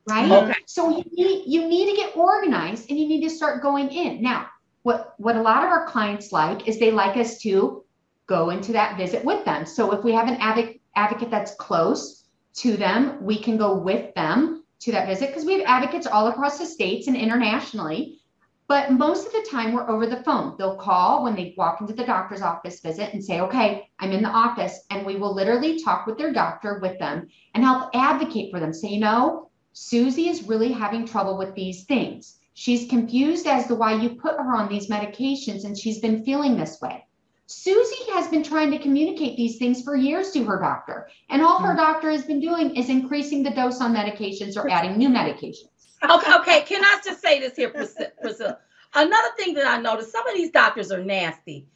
[0.06, 0.30] Right?
[0.30, 0.54] Okay.
[0.66, 4.22] So you need you need to get organized and you need to start going in.
[4.22, 4.46] Now,
[4.82, 7.84] what what a lot of our clients like is they like us to
[8.26, 9.66] go into that visit with them.
[9.66, 14.14] So if we have an advocate advocate that's close to them, we can go with
[14.14, 18.20] them to that visit because we have advocates all across the states and internationally.
[18.68, 20.56] But most of the time, we're over the phone.
[20.58, 24.22] They'll call when they walk into the doctor's office visit and say, Okay, I'm in
[24.22, 24.80] the office.
[24.90, 28.72] And we will literally talk with their doctor with them and help advocate for them.
[28.72, 32.38] Say, you know, Susie is really having trouble with these things.
[32.54, 36.56] She's confused as to why you put her on these medications and she's been feeling
[36.56, 37.04] this way.
[37.44, 41.10] Susie has been trying to communicate these things for years to her doctor.
[41.28, 41.76] And all her mm.
[41.76, 45.68] doctor has been doing is increasing the dose on medications or adding new medications.
[46.02, 46.62] Okay, okay.
[46.62, 48.58] Can I just say this here, Priscilla?
[48.94, 51.66] Another thing that I noticed, some of these doctors are nasty.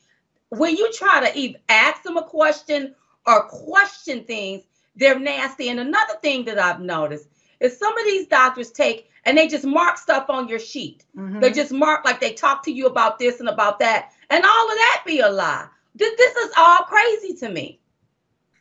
[0.49, 2.95] When you try to even ask them a question
[3.27, 4.63] or question things,
[4.97, 5.69] they're nasty.
[5.69, 7.29] And another thing that I've noticed
[7.61, 11.05] is some of these doctors take and they just mark stuff on your sheet.
[11.17, 11.41] Mm-hmm.
[11.41, 14.71] They just mark like they talk to you about this and about that, and all
[14.71, 15.67] of that be a lie.
[15.95, 17.81] This, this is all crazy to me.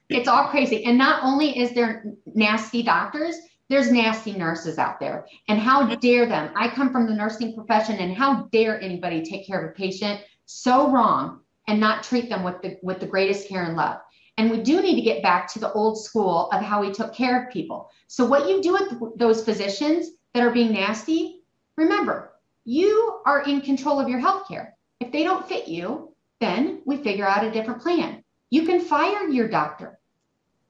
[0.09, 0.83] It's all crazy.
[0.85, 3.35] And not only is there nasty doctors,
[3.69, 5.27] there's nasty nurses out there.
[5.47, 6.51] And how dare them?
[6.55, 10.21] I come from the nursing profession, and how dare anybody take care of a patient
[10.45, 13.99] so wrong and not treat them with the with the greatest care and love.
[14.39, 17.13] And we do need to get back to the old school of how we took
[17.13, 17.91] care of people.
[18.07, 21.41] So what you do with those physicians that are being nasty,
[21.75, 22.31] remember,
[22.63, 24.77] you are in control of your health care.
[25.01, 28.23] If they don't fit you, then we figure out a different plan.
[28.49, 29.99] You can fire your doctor.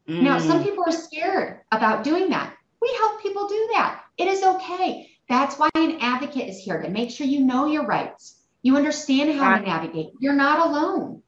[0.08, 0.24] Mm.
[0.24, 2.56] Now, some people are scared about doing that.
[2.82, 4.02] We help people do that.
[4.18, 5.12] It is okay.
[5.30, 8.42] That's why an advocate is here to make sure you know your rights.
[8.64, 10.14] You understand how to navigate.
[10.20, 11.22] You're not alone.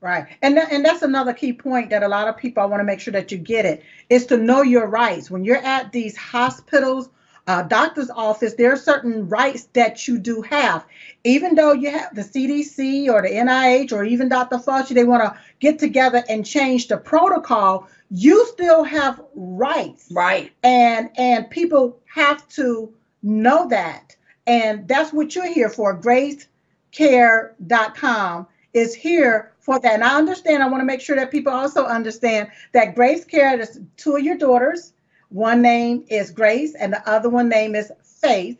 [0.00, 0.26] Right.
[0.42, 2.84] And that, and that's another key point that a lot of people I want to
[2.84, 5.28] make sure that you get it is to know your rights.
[5.28, 7.08] When you're at these hospitals,
[7.48, 10.86] uh, doctor's office, there are certain rights that you do have.
[11.24, 14.58] Even though you have the CDC or the NIH or even Dr.
[14.58, 17.88] Fauci, they want to get together and change the protocol.
[18.10, 20.08] You still have rights.
[20.12, 20.52] Right.
[20.62, 24.14] And and people have to know that.
[24.46, 25.98] And that's what you're here for.
[25.98, 29.92] GraceCare.com is here for that.
[29.92, 33.60] And I understand, I want to make sure that people also understand that Grace Care
[33.60, 34.94] is two of your daughters.
[35.28, 38.56] One name is Grace, and the other one name is Faith.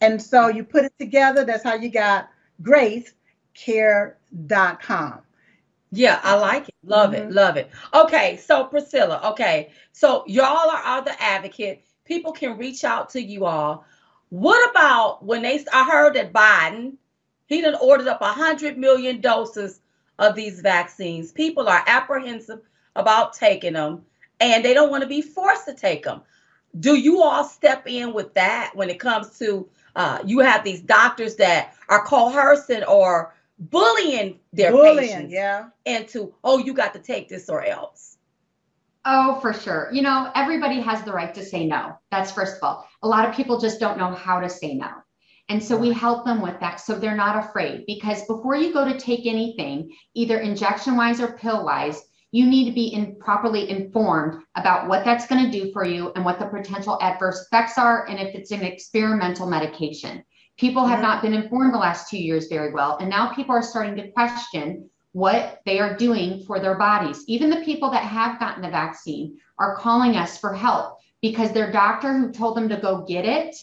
[0.00, 1.44] And so you put it together.
[1.44, 2.30] That's how you got
[2.62, 4.14] gracecare.com.
[5.90, 6.74] Yeah, I like it.
[6.84, 7.30] Love mm-hmm.
[7.30, 7.32] it.
[7.32, 7.68] Love it.
[7.92, 9.72] Okay, so Priscilla, okay.
[9.90, 11.84] So y'all are out the advocate.
[12.04, 13.84] People can reach out to you all.
[14.28, 16.98] What about when they I heard that Biden
[17.46, 19.81] he done ordered up a hundred million doses
[20.18, 21.32] of these vaccines.
[21.32, 22.60] People are apprehensive
[22.96, 24.02] about taking them
[24.40, 26.22] and they don't want to be forced to take them.
[26.80, 30.80] Do you all step in with that when it comes to uh, you have these
[30.80, 35.68] doctors that are coercing or bullying their bullying, patients yeah.
[35.84, 38.16] into, oh, you got to take this or else?
[39.04, 39.90] Oh, for sure.
[39.92, 41.98] You know, everybody has the right to say no.
[42.10, 42.88] That's first of all.
[43.02, 44.90] A lot of people just don't know how to say no.
[45.52, 48.86] And so we help them with that so they're not afraid because before you go
[48.90, 53.68] to take anything, either injection wise or pill wise, you need to be in, properly
[53.68, 57.76] informed about what that's going to do for you and what the potential adverse effects
[57.76, 60.24] are and if it's an experimental medication.
[60.56, 61.02] People have mm-hmm.
[61.02, 62.96] not been informed the last two years very well.
[62.96, 67.24] And now people are starting to question what they are doing for their bodies.
[67.26, 71.70] Even the people that have gotten the vaccine are calling us for help because their
[71.70, 73.54] doctor who told them to go get it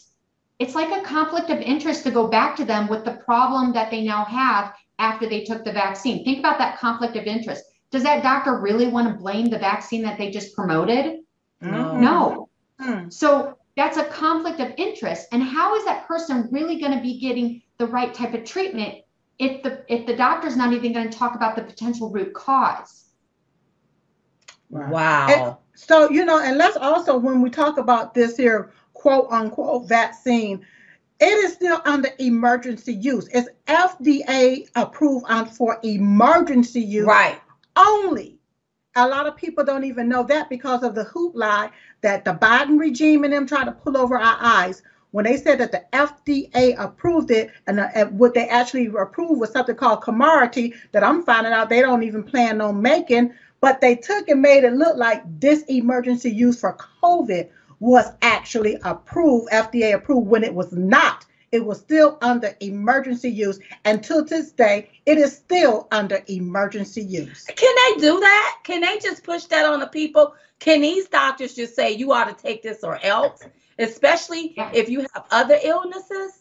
[0.60, 3.90] it's like a conflict of interest to go back to them with the problem that
[3.90, 6.24] they now have after they took the vaccine.
[6.26, 7.64] Think about that conflict of interest.
[7.92, 11.22] Does that doctor really want to blame the vaccine that they just promoted?
[11.62, 11.98] No.
[11.98, 12.50] no.
[12.80, 13.10] Hmm.
[13.10, 15.28] So that's a conflict of interest.
[15.32, 19.00] And how is that person really going to be getting the right type of treatment
[19.40, 23.06] if the if the doctor's not even going to talk about the potential root cause?
[24.70, 25.28] Wow.
[25.30, 29.88] And so you know, and let's also when we talk about this here quote unquote
[29.88, 30.66] vaccine,
[31.20, 33.28] it is still under emergency use.
[33.34, 37.40] It's FDA approved on for emergency use right.
[37.76, 38.38] only.
[38.96, 42.78] A lot of people don't even know that because of the hoopla that the Biden
[42.80, 44.82] regime and them try to pull over our eyes.
[45.12, 49.40] When they said that the FDA approved it, and, uh, and what they actually approved
[49.40, 53.82] was something called Comirnaty that I'm finding out they don't even plan on making, but
[53.82, 59.52] they took and made it look like this emergency use for COVID was actually approved,
[59.52, 61.26] FDA approved, when it was not.
[61.52, 63.60] It was still under emergency use.
[63.84, 67.46] And to this day, it is still under emergency use.
[67.46, 68.60] Can they do that?
[68.64, 70.36] Can they just push that on the people?
[70.60, 73.42] Can these doctors just say you ought to take this or else,
[73.80, 76.34] especially if you have other illnesses?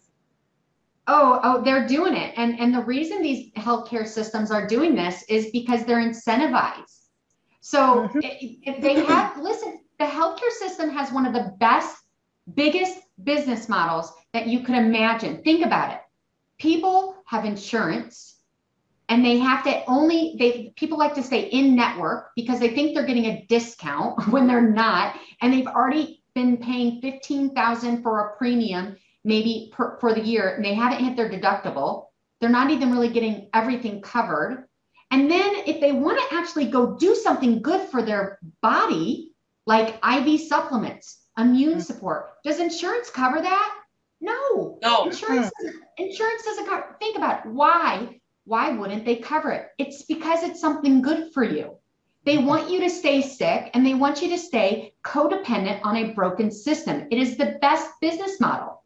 [1.07, 2.35] Oh, oh, they're doing it.
[2.37, 7.07] And and the reason these healthcare systems are doing this is because they're incentivized.
[7.61, 8.19] So mm-hmm.
[8.23, 11.97] if they have listen, the healthcare system has one of the best,
[12.55, 15.43] biggest business models that you could imagine.
[15.43, 16.01] Think about it.
[16.59, 18.37] people have insurance
[19.09, 22.95] and they have to only they people like to stay in network because they think
[22.95, 28.37] they're getting a discount when they're not and they've already been paying 15,000 for a
[28.37, 32.07] premium maybe per, for the year and they haven't hit their deductible
[32.41, 34.69] they're not even really getting everything covered
[35.11, 39.33] and then if they want to actually go do something good for their body
[39.69, 41.07] like IV supplements
[41.39, 41.81] immune mm-hmm.
[41.81, 43.75] support does insurance cover that
[44.21, 45.79] no no insurance mm-hmm.
[45.99, 47.53] insurance doesn't cover think about it.
[47.53, 49.69] why why wouldn't they cover it?
[49.77, 51.77] It's because it's something good for you.
[52.25, 56.13] They want you to stay sick and they want you to stay codependent on a
[56.15, 57.07] broken system.
[57.11, 58.83] It is the best business model.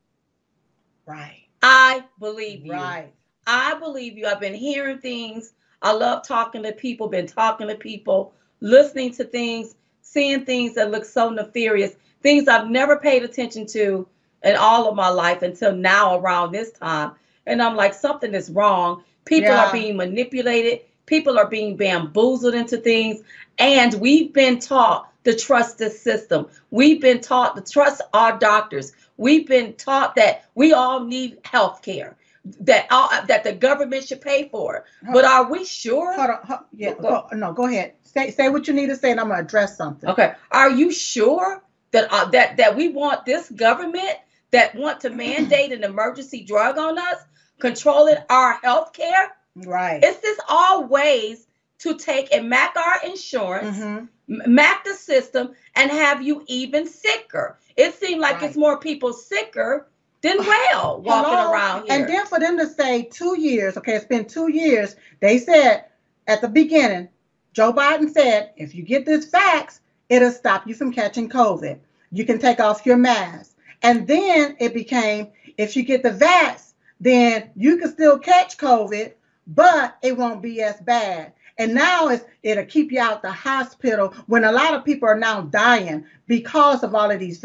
[1.07, 1.47] Right.
[1.63, 2.73] I believe you.
[2.73, 3.13] Right.
[3.47, 4.27] I believe you.
[4.27, 5.53] I've been hearing things.
[5.81, 10.91] I love talking to people, been talking to people, listening to things, seeing things that
[10.91, 11.93] look so nefarious,
[12.23, 14.07] things I've never paid attention to
[14.43, 17.13] in all of my life until now around this time.
[17.47, 19.05] And I'm like, something is wrong.
[19.25, 19.67] People yeah.
[19.67, 20.81] are being manipulated.
[21.07, 23.23] People are being bamboozled into things.
[23.59, 26.47] And we've been taught to trust this system.
[26.71, 28.93] We've been taught to trust our doctors.
[29.17, 32.17] We've been taught that we all need health care.
[32.61, 34.85] That all, that the government should pay for it.
[35.13, 36.13] But are we sure?
[36.15, 36.39] Hold on.
[36.43, 36.95] Hold, yeah.
[36.95, 37.95] Go, no, go ahead.
[38.03, 40.11] Say say what you need to say, and I'm gonna address something.
[40.11, 40.35] Okay.
[40.51, 41.63] Are you sure
[41.93, 44.17] that uh, that that we want this government
[44.51, 47.19] that want to mandate an emergency drug on us
[47.59, 49.33] controlling our health care.
[49.57, 50.01] Right.
[50.03, 51.47] It's just all ways
[51.81, 54.55] to take and mac our insurance, mm-hmm.
[54.55, 57.59] mac the system, and have you even sicker.
[57.77, 58.45] It seems like right.
[58.45, 59.89] it's more people sicker
[60.23, 61.53] than well walking Hello?
[61.53, 61.99] around here.
[61.99, 64.97] And then for them to say two years, okay, it's been two years.
[65.21, 65.85] They said
[66.27, 67.09] at the beginning,
[67.53, 71.79] Joe Biden said, if you get this vax, it'll stop you from catching COVID.
[72.11, 73.57] You can take off your mask.
[73.83, 79.13] And then it became, if you get the vax, then you can still catch COVID,
[79.47, 81.33] but it won't be as bad.
[81.59, 85.19] And now it's, it'll keep you out the hospital when a lot of people are
[85.19, 87.39] now dying because of all of these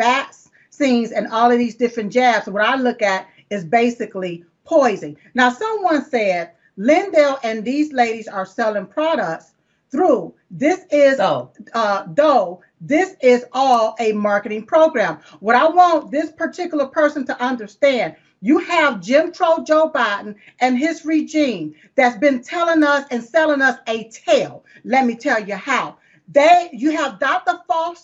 [0.78, 2.48] vaccines and all of these different jabs.
[2.48, 5.18] What I look at is basically poison.
[5.34, 9.54] Now, someone said Lindell and these ladies are selling products
[9.90, 10.34] through.
[10.52, 11.52] This is oh.
[11.74, 15.20] uh, though this is all a marketing program.
[15.40, 20.78] What I want this particular person to understand you have Jim Crow Joe Biden and
[20.78, 24.64] his regime that's been telling us and selling us a tale.
[24.84, 25.98] Let me tell you how.
[26.28, 27.60] They you have Dr.
[27.70, 27.97] Fauci,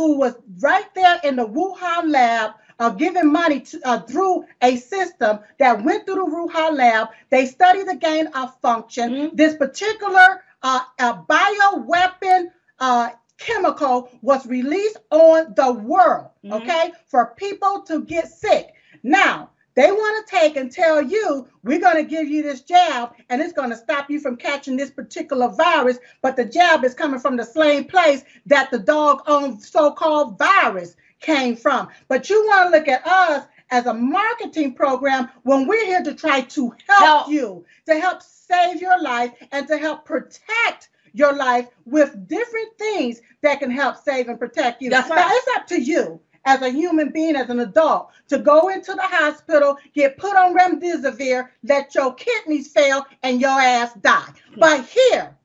[0.00, 4.76] who was right there in the Wuhan lab uh, giving money to, uh, through a
[4.76, 7.08] system that went through the Wuhan lab.
[7.28, 9.10] They studied the gain of function.
[9.10, 9.36] Mm-hmm.
[9.36, 12.46] This particular uh, bioweapon
[12.78, 16.54] uh, chemical was released on the world, mm-hmm.
[16.54, 18.72] okay, for people to get sick.
[19.02, 23.12] Now, they want to take and tell you, we're going to give you this jab
[23.28, 25.98] and it's going to stop you from catching this particular virus.
[26.22, 30.38] But the jab is coming from the same place that the dog on so called
[30.38, 31.88] virus came from.
[32.08, 36.14] But you want to look at us as a marketing program when we're here to
[36.14, 41.34] try to help, help, you, to help save your life and to help protect your
[41.34, 44.90] life with different things that can help save and protect you.
[44.90, 45.16] That's right.
[45.16, 48.94] Now, it's up to you as a human being, as an adult, to go into
[48.94, 54.28] the hospital, get put on remdesivir, let your kidneys fail, and your ass die.
[54.56, 55.36] But here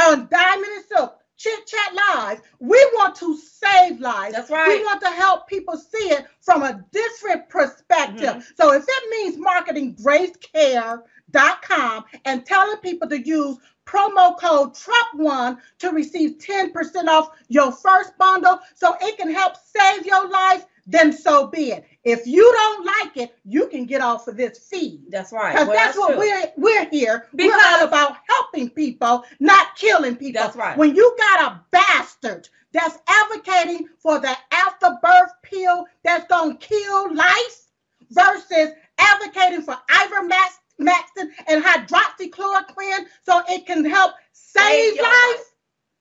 [0.00, 4.36] on Diamond and Silk, Chit Chat Live, we want to save lives.
[4.36, 4.68] That's right.
[4.68, 8.22] We want to help people see it from a different perspective.
[8.22, 8.54] Mm-hmm.
[8.56, 13.56] So if it means marketing gracecare.com and telling people to use
[13.86, 20.06] promo code TRUMP1 to receive 10% off your first bundle so it can help save
[20.06, 21.84] your life, then so be it.
[22.04, 25.02] If you don't like it, you can get off of this feed.
[25.08, 25.52] That's right.
[25.52, 26.18] Because well, that's, that's, what true.
[26.18, 27.28] we're we're here.
[27.34, 30.42] Because we're all about helping people, not killing people.
[30.42, 30.76] That's right.
[30.76, 37.68] When you got a bastard that's advocating for the afterbirth pill that's gonna kill life
[38.10, 45.38] versus advocating for ivermectin Maxton and hydroxychloroquine so it can help save, lives, life.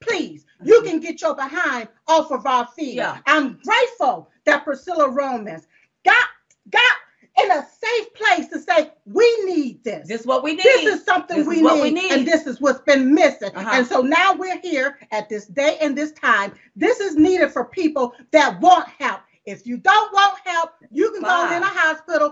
[0.01, 2.95] please, you can get your behind off of our feet.
[2.95, 3.19] Yeah.
[3.25, 5.67] I'm grateful that Priscilla Romans
[6.03, 6.27] got
[6.69, 6.81] got
[7.43, 10.07] in a safe place to say we need this.
[10.07, 10.63] This is what we need.
[10.63, 13.51] This is something this we, is need, we, need, and this is what's been missing.
[13.55, 13.69] Uh-huh.
[13.73, 16.53] And so now we're here at this day and this time.
[16.75, 19.21] This is needed for people that want help.
[19.45, 21.47] If you don't want help, you can Bye.
[21.49, 22.30] go in a hospital, get on that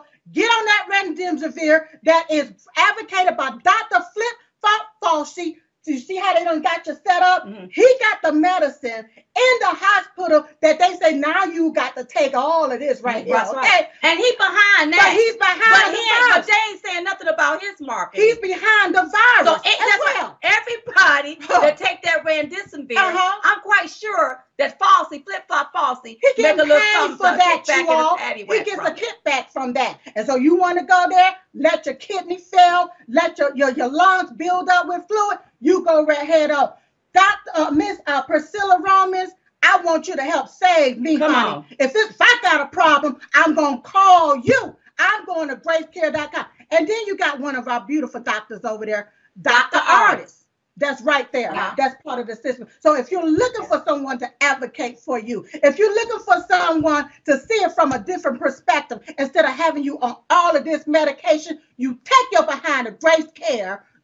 [1.60, 4.05] remdesivir that is advocated by Dr.
[4.14, 5.55] Flip Fauci.
[5.86, 7.47] You see how they don't got you set up?
[7.47, 7.66] Mm-hmm.
[7.72, 9.05] He got the medicine
[9.40, 13.26] in the hospital that they say now you got to take all of this right
[13.26, 13.50] now.
[13.52, 13.60] Okay.
[13.60, 13.88] Right.
[14.04, 15.00] And he behind that.
[15.00, 15.72] But he's behind.
[15.72, 18.26] But, he ain't, but they ain't saying nothing about marketing.
[18.26, 20.16] He's behind the virus so as it, right.
[20.22, 20.38] well.
[20.44, 21.62] everybody Huh.
[21.62, 23.42] that take that Randisonville, Uh-huh.
[23.44, 27.64] I'm quite sure that Falsey, flip flop Falsey, He make a little something for that,
[27.66, 28.18] back you all.
[28.18, 30.00] He gets a kickback from that.
[30.16, 33.90] And so you want to go there, let your kidney fail, let your, your, your
[33.90, 36.82] lungs build up with fluid, you go right head up.
[37.20, 37.51] Dr.
[37.55, 39.32] Uh, Miss uh, Priscilla Romans,
[39.63, 41.49] I want you to help save me, Come honey.
[41.49, 41.65] on.
[41.72, 44.76] If, if I got a problem, I'm going to call you.
[44.99, 46.45] I'm going to gracecare.com.
[46.72, 49.11] And then you got one of our beautiful doctors over there,
[49.41, 49.78] Dr.
[49.78, 49.86] Dr.
[49.89, 50.45] Artis.
[50.78, 51.53] That's right there.
[51.53, 51.74] Yeah.
[51.78, 52.67] That's part of the system.
[52.80, 57.09] So if you're looking for someone to advocate for you, if you're looking for someone
[57.26, 60.88] to see it from a different perspective, instead of having you on all of this
[60.88, 62.93] medication, you take your behind to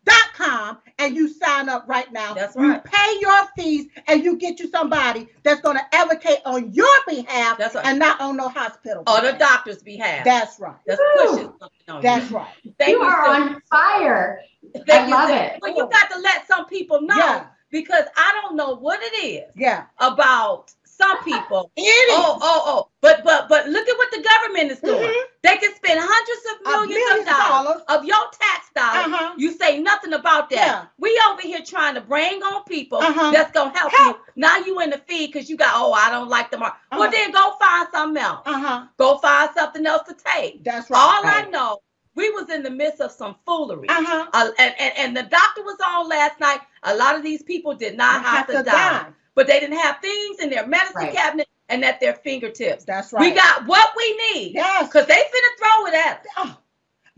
[0.06, 2.34] gracecare.com and you sign up right now.
[2.34, 2.64] That's right.
[2.66, 2.84] You right.
[2.84, 7.58] pay your fees and you get you somebody that's going to advocate on your behalf
[7.58, 7.86] That's right.
[7.86, 9.04] and not on no hospital.
[9.08, 9.40] On the behalf.
[9.40, 10.26] doctor's behalf.
[10.26, 10.76] That's right.
[10.86, 12.38] That's pushing something on That's you.
[12.38, 12.54] right.
[12.80, 13.56] Thank you are Sis.
[13.56, 14.40] on fire.
[14.88, 15.38] Thank I you, love Sis.
[15.56, 15.60] it.
[15.62, 17.46] But you got to let some people know Yeah.
[17.72, 19.86] because I don't know what it is Yeah.
[20.00, 21.72] about some people.
[21.78, 22.16] It is.
[22.18, 22.90] Oh, oh, oh.
[23.02, 25.10] But but but look at what the government is doing.
[25.10, 25.24] Mhm.
[25.44, 27.82] They can spend hundreds of millions millions of dollars dollars.
[27.90, 29.06] of your tax dollars.
[29.14, 29.34] Uh-huh.
[29.38, 30.56] You say nothing about that.
[30.56, 30.86] Yeah.
[30.98, 33.32] We over here trying to bring on people Uh-huh.
[33.32, 34.18] that's gonna help, Help.
[34.18, 34.24] you.
[34.42, 36.62] Now you in the feed because you got oh I don't like them.
[36.62, 37.12] Well Uh-huh.
[37.12, 38.42] then go find something else.
[38.46, 38.86] Uh-huh.
[38.98, 40.64] Go find something else to take.
[40.64, 41.00] That's right.
[41.00, 41.80] All I know,
[42.16, 43.88] we was in the midst of some foolery.
[43.90, 44.28] Uh-huh.
[44.34, 46.62] Uh, and, and, and the doctor was on last night.
[46.84, 49.06] A lot of these people did not have, to, die,
[49.36, 51.14] but they didn't have things in their medicine Right.
[51.14, 52.84] cabinet and at their fingertips.
[52.86, 53.22] That's right.
[53.22, 54.88] We got what we need yes.
[54.88, 56.26] because they finna throw it at us.
[56.38, 56.58] Oh,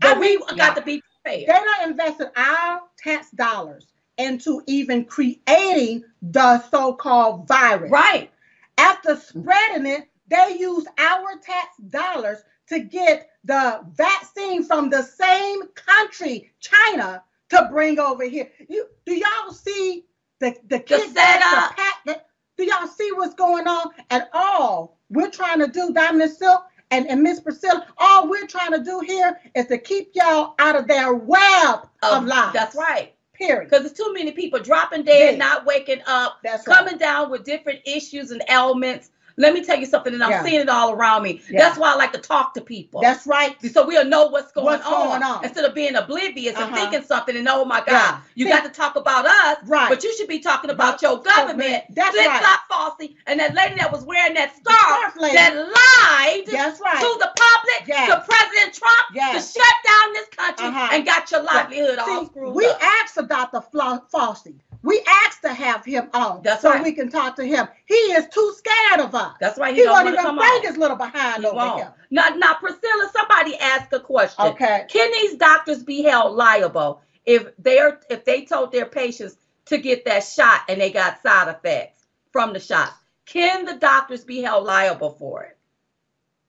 [0.00, 1.40] But I we got to be prepared.
[1.40, 1.64] they prepared.
[1.80, 3.86] don't invest our tax dollars
[4.18, 7.90] into even creating the so-called virus.
[7.90, 8.30] Right.
[8.78, 12.38] After spreading it, they use our tax dollars
[12.68, 18.50] to get the vaccine from the same country, China, to bring over here.
[18.68, 20.04] You do y'all see
[20.40, 21.76] the the kickbacks, setup.
[21.76, 22.24] the pack,
[22.56, 24.98] do y'all see what's going on at all?
[25.10, 27.86] We're trying to do Diamond Silk and, and Miss Priscilla.
[27.98, 32.12] All we're trying to do here is to keep y'all out of their web of
[32.12, 32.52] Um, lies.
[32.52, 33.14] That's right.
[33.34, 33.70] Period.
[33.70, 35.38] Because there's too many people dropping dead, Yeah.
[35.38, 36.76] not waking up, That's right.
[36.76, 39.10] coming down with different issues and ailments.
[39.38, 40.42] Let me tell you something, and I'm Yeah.
[40.44, 41.40] seeing it all around me.
[41.48, 41.60] Yeah.
[41.60, 43.00] That's why I like to talk to people.
[43.00, 43.56] That's right.
[43.72, 45.44] so we'll know what's going, What's on, going on.
[45.44, 46.74] instead of being oblivious and Uh-huh.
[46.74, 48.16] thinking something and oh my God, Yeah.
[48.34, 49.88] you See- got to talk about us, Right.
[49.88, 51.84] but you should be talking about your government.
[51.90, 52.42] That's Flip right.
[52.42, 52.60] flop
[52.98, 56.98] Falsey and that lady that was wearing that scarf that lied That's right.
[56.98, 58.08] to the public, Yes.
[58.08, 59.52] to President Trump, Yes.
[59.52, 60.88] to shut down this country Uh-huh.
[60.92, 62.82] and got your livelihood all screwed we up.
[62.82, 64.54] asked about the Fla- Fauci.
[64.82, 66.82] We asked to have him on That's so right.
[66.82, 67.68] we can talk to him.
[67.86, 69.34] He is too scared of us.
[69.40, 70.62] That's why he, he don't won't want to even come bring on.
[70.62, 71.78] his little behind He over won't.
[71.78, 71.94] here.
[72.10, 74.46] Now, now, Priscilla, somebody asked a question.
[74.46, 74.84] Okay.
[74.88, 80.04] Can these doctors be held liable if they're if they told their patients to get
[80.04, 82.92] that shot and they got side effects from the shot?
[83.26, 85.58] Can the doctors be held liable for it?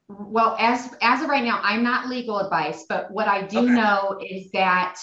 [0.07, 3.73] Well, as as of right now, I'm not legal advice, but what I do Okay.
[3.73, 4.97] know is that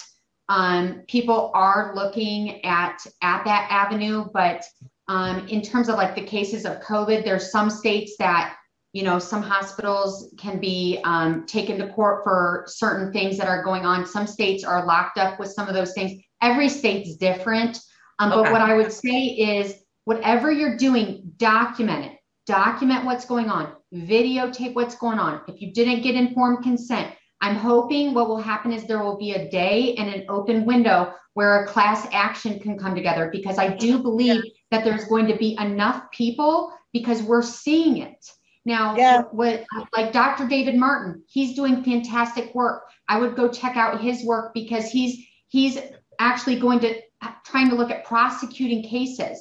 [0.49, 4.25] um, people are looking at at that avenue.
[4.33, 4.63] But
[5.07, 8.55] um, in terms of like the cases of COVID, there's some states that
[8.93, 13.63] you know some hospitals can be um, taken to court for certain things that are
[13.63, 14.05] going on.
[14.05, 16.21] Some states are locked up with some of those things.
[16.41, 17.79] Every state's different.
[18.19, 18.43] Um, Okay.
[18.43, 19.75] But what I would say is,
[20.05, 22.17] whatever you're doing, document it
[22.47, 25.41] document what's going on, videotape what's going on.
[25.47, 29.33] If you didn't get informed consent, I'm hoping what will happen is there will be
[29.33, 33.69] a day and an open window where a class action can come together because I
[33.75, 38.31] do believe that there's going to be enough people because we're seeing it.
[38.65, 39.21] Now, Yeah.
[39.31, 39.65] what
[39.95, 40.47] like Dr.
[40.47, 42.89] David Martin, he's doing fantastic work.
[43.07, 45.79] I would go check out his work because he's he's
[46.19, 49.39] actually going to uh, trying to look at prosecuting cases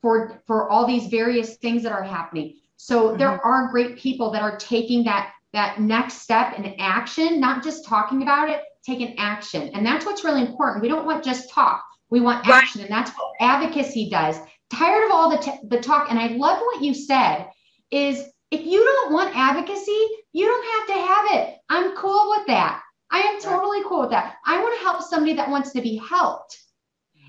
[0.00, 2.54] for for all these various things that are happening.
[2.76, 3.48] So there mm-hmm.
[3.48, 8.22] are great people that are taking that that next step in action, not just talking
[8.22, 9.70] about it, take an action.
[9.74, 10.82] And that's what's really important.
[10.82, 11.84] We don't want just talk.
[12.10, 12.62] We want Right.
[12.62, 14.38] action, and that's what advocacy does.
[14.70, 17.48] Tired of all the t- the talk, and I love what you said.
[17.90, 21.58] Is if you don't want advocacy, you don't have to have it.
[21.68, 22.82] I'm cool with that.
[23.10, 24.36] I am totally cool with that.
[24.46, 26.58] I want to help somebody that wants to be helped.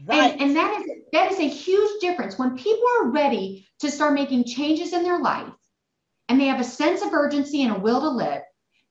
[0.06, 0.32] Right.
[0.32, 2.38] And, and that is that is a huge difference.
[2.38, 5.52] When people are ready to start making changes in their life
[6.34, 8.42] and they have a sense of urgency and a will to live,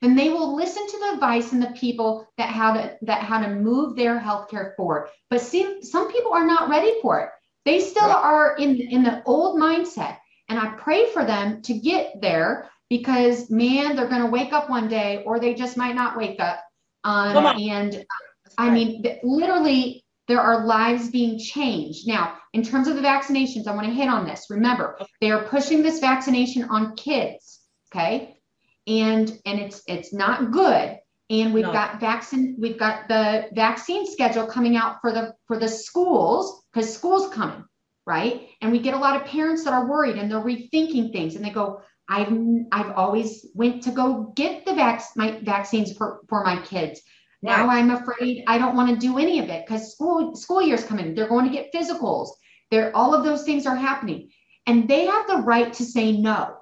[0.01, 3.43] then they will listen to the advice and the people that how to that how
[3.43, 5.09] to move their healthcare forward.
[5.29, 7.31] But see, some people are not ready for it.
[7.65, 8.15] They still Right.
[8.15, 10.19] are in in the old mindset.
[10.49, 14.87] And I pray for them to get there because man, they're gonna wake up one
[14.87, 16.63] day or they just might not wake up.
[17.03, 17.61] Um, Come on.
[17.61, 18.07] and
[18.57, 22.07] I mean, literally, there are lives being changed.
[22.07, 24.47] Now, in terms of the vaccinations, I want to hit on this.
[24.51, 27.61] Remember, they are pushing this vaccination on kids,
[27.93, 28.37] okay?
[28.87, 30.99] And and it's it's not good.
[31.31, 31.73] And we've no.
[31.73, 36.93] got vaccine, we've got the vaccine schedule coming out for the for the schools because
[36.93, 37.65] school's coming,
[38.07, 38.49] right?
[38.61, 41.45] And we get a lot of parents that are worried and they're rethinking things and
[41.45, 42.33] they go, I've
[42.71, 47.01] I've always went to go get the vac- my vaccines for, for my kids.
[47.43, 50.85] Now I'm afraid I don't want to do any of it because school school year's
[50.85, 51.15] coming.
[51.15, 52.29] They're going to get physicals.
[52.71, 54.31] They're all of those things are happening,
[54.67, 56.57] and they have the right to say no.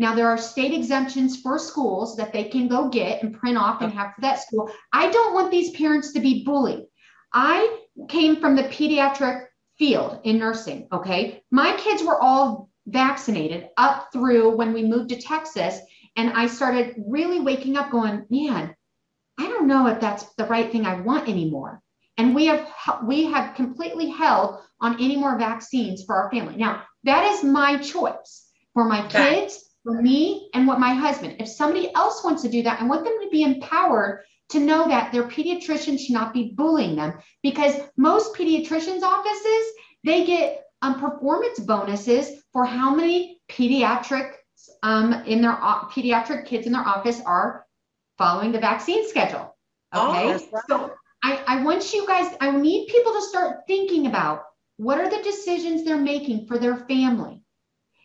[0.00, 3.80] Now there are state exemptions for schools that they can go get and print off
[3.80, 4.70] and have for that school.
[4.92, 6.84] I don't want these parents to be bullied.
[7.32, 9.46] I came from the pediatric
[9.78, 10.88] field in nursing.
[10.92, 15.78] Okay, my kids were all vaccinated up through when we moved to Texas,
[16.16, 18.74] and I started really waking up, going, man
[19.38, 21.80] I don't know if that's the right thing I want anymore.
[22.16, 22.68] And we have
[23.04, 26.56] we have completely held on any more vaccines for our family.
[26.56, 31.36] Now, that is my choice for my kids, for me, and what my husband.
[31.38, 34.88] If somebody else wants to do that, I want them to be empowered to know
[34.88, 39.72] that their pediatrician should not be bullying them because most pediatricians' offices
[40.04, 44.32] they get um, performance bonuses for how many pediatric
[44.82, 47.66] um, in their uh, pediatric kids in their office are
[48.18, 49.56] following the vaccine schedule.
[49.92, 50.24] Oh, okay.
[50.24, 50.64] Oh, right.
[50.68, 50.92] So
[51.22, 54.42] I, I want you guys, I need people to start thinking about
[54.76, 57.42] what are the decisions they're making for their family.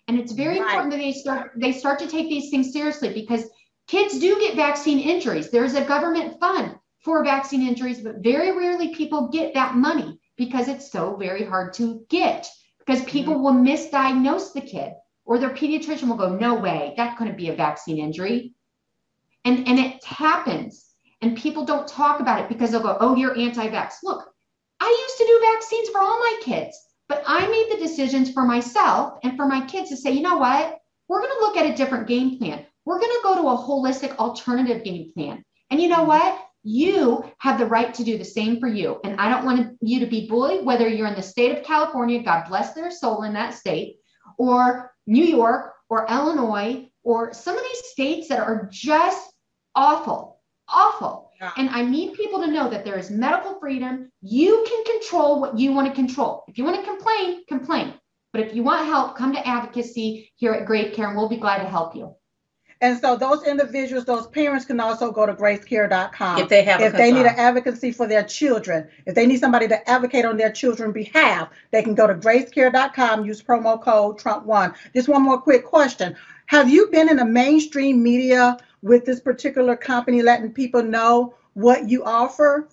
[0.07, 0.65] And it's very right.
[0.65, 3.49] important that they start they start to take these things seriously because
[3.87, 5.49] kids do get vaccine injuries.
[5.49, 10.67] There's a government fund for vaccine injuries, but very rarely people get that money because
[10.67, 12.49] it's so very hard to get
[12.79, 13.43] because people mm-hmm.
[13.43, 14.93] will misdiagnose the kid
[15.25, 18.53] or their pediatrician will go, no way, that couldn't be a vaccine injury.
[19.45, 20.85] And, and it happens.
[21.21, 23.95] And people don't talk about it because they'll go, oh, you're anti vax.
[24.03, 24.29] Look,
[24.79, 26.77] I used to do vaccines for all my kids,
[27.07, 30.37] but I made the decisions for myself and for my kids to say, you know
[30.37, 30.79] what?
[31.07, 32.65] We're going to look at a different game plan.
[32.85, 35.43] We're going to go to a holistic alternative game plan.
[35.69, 36.07] And you know mm-hmm.
[36.07, 36.45] what?
[36.63, 38.99] You have the right to do the same for you.
[39.03, 42.23] And I don't want you to be bullied, whether you're in the state of California,
[42.23, 43.97] God bless their soul in that state,
[44.37, 49.32] or New York or Illinois, or some of these states that are just
[49.75, 51.31] awful, awful.
[51.39, 51.51] Yeah.
[51.57, 54.11] And I need people to know that there is medical freedom.
[54.21, 56.43] You can control what you want to control.
[56.47, 57.93] If you want to complain, complain.
[58.31, 61.37] But if you want help, come to advocacy here at Grace Care and we'll be
[61.37, 62.15] glad to help you.
[62.81, 66.91] And so those individuals, those parents can also go to gracecare.com if they have if
[66.91, 68.89] they need an advocacy for their children.
[69.05, 73.25] If they need somebody to advocate on their children's behalf, they can go to gracecare.com,
[73.25, 74.75] use promo code Trump1.
[74.93, 76.13] Just one more quick question.
[76.47, 81.89] Have you been in the mainstream media with this particular company, letting people know what
[81.89, 82.67] you offer?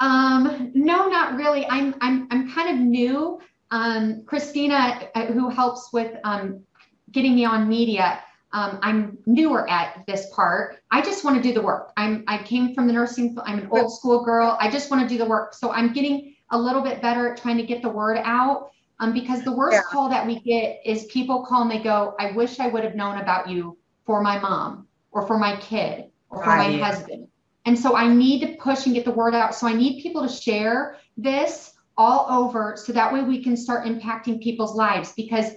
[0.00, 1.64] Um, no, not really.
[1.66, 3.40] I'm I'm I'm kind of new.
[3.70, 6.64] Um, Christina, uh, who helps with um,
[7.12, 8.20] getting me on media,
[8.52, 10.78] um, I'm newer at this part.
[10.90, 11.92] I just want to do the work.
[11.96, 13.36] I'm I came from the nursing.
[13.44, 14.56] I'm an old school girl.
[14.60, 15.54] I just want to do the work.
[15.54, 18.70] So I'm getting a little bit better at trying to get the word out.
[18.98, 19.82] Um, because the worst yeah.
[19.88, 22.94] call that we get is people call and they go, "I wish I would have
[22.94, 27.28] known about you for my mom or for my kid or for my husband.
[27.66, 29.54] And so I need to push and get the word out.
[29.54, 33.86] So I need people to share this all over so that way we can start
[33.86, 35.50] impacting people's lives because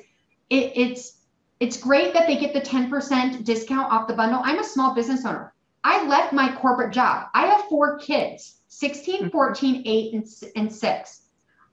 [0.49, 1.19] it, it's
[1.59, 4.41] it's great that they get the 10% discount off the bundle.
[4.43, 5.53] I'm a small business owner.
[5.83, 7.27] I left my corporate job.
[7.33, 9.29] I have four kids 16, mm-hmm.
[9.29, 10.27] 14, 8, and,
[10.57, 11.21] and 6.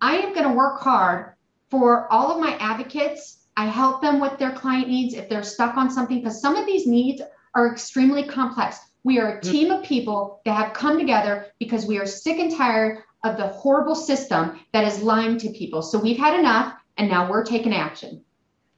[0.00, 1.34] I am going to work hard
[1.70, 5.76] for all of my advocates I help them with their client needs if they're stuck
[5.76, 7.20] on something, because some of these needs
[7.54, 8.78] are extremely complex.
[9.04, 9.50] We are a mm-hmm.
[9.50, 13.48] team of people that have come together because we are sick and tired of the
[13.48, 15.82] horrible system that is lying to people.
[15.82, 18.24] So we've had enough, and now we're taking action.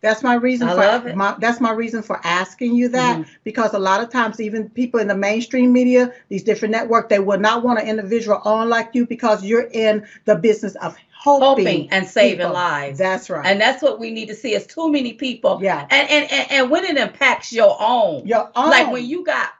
[0.03, 3.32] That's my reason I for my, that's my reason for asking you that mm-hmm.
[3.44, 7.20] because a lot of times even people in the mainstream media, these different networks, they
[7.20, 11.64] would not want an individual on like you because you're in the business of hoping,
[11.66, 12.53] hoping and saving people.
[12.53, 12.98] lives.
[12.98, 13.46] That's right.
[13.46, 15.61] And that's what we need to see is too many people.
[15.62, 15.86] Yeah.
[15.88, 18.26] And and and, and when it impacts your own.
[18.26, 18.70] Your own.
[18.70, 19.50] Like when you got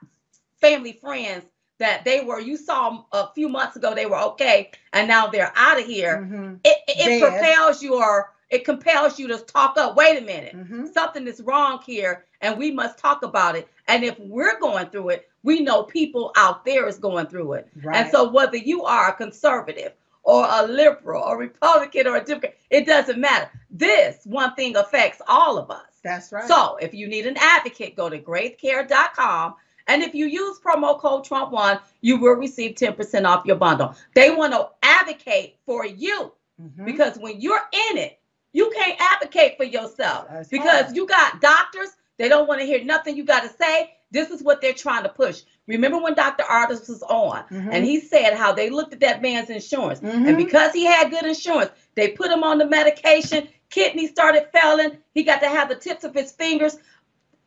[0.61, 1.45] family friends
[1.78, 5.53] that they were you saw a few months ago they were okay and now they're
[5.55, 6.18] out of here.
[6.18, 6.55] Mm-hmm.
[6.64, 9.96] It it, it propels your it compels you to talk up.
[9.96, 10.86] Wait a minute, mm-hmm.
[10.92, 13.68] something is wrong here, and we must talk about it.
[13.88, 17.68] And if we're going through it, we know people out there is going through it.
[17.82, 17.96] Right.
[17.96, 19.92] And so, whether you are a conservative
[20.24, 22.57] or a liberal or Republican or a Democrat.
[22.70, 23.50] It doesn't matter.
[23.70, 25.86] This one thing affects all of us.
[26.05, 26.46] That's right.
[26.46, 29.55] So if you need an advocate, go to gracecare.com
[29.88, 33.96] And if you use promo code Trump1, you will receive 10% off your bundle.
[34.14, 36.84] They want to advocate for you Mhm.
[36.84, 38.20] because when you're in it,
[38.53, 40.94] you can't advocate for yourself That's because right.
[40.96, 41.88] you got doctors,
[42.18, 43.94] they don't want to hear nothing you got to say.
[44.11, 45.42] This is what they're trying to push.
[45.66, 46.44] Remember when Dr.
[46.44, 47.68] Artis was on Mhm.
[47.72, 50.28] and he said how they looked at that man's insurance Mhm.
[50.28, 54.98] and because he had good insurance, they put him on the medication, kidney started failing,
[55.14, 56.76] he got to have the tips of his fingers.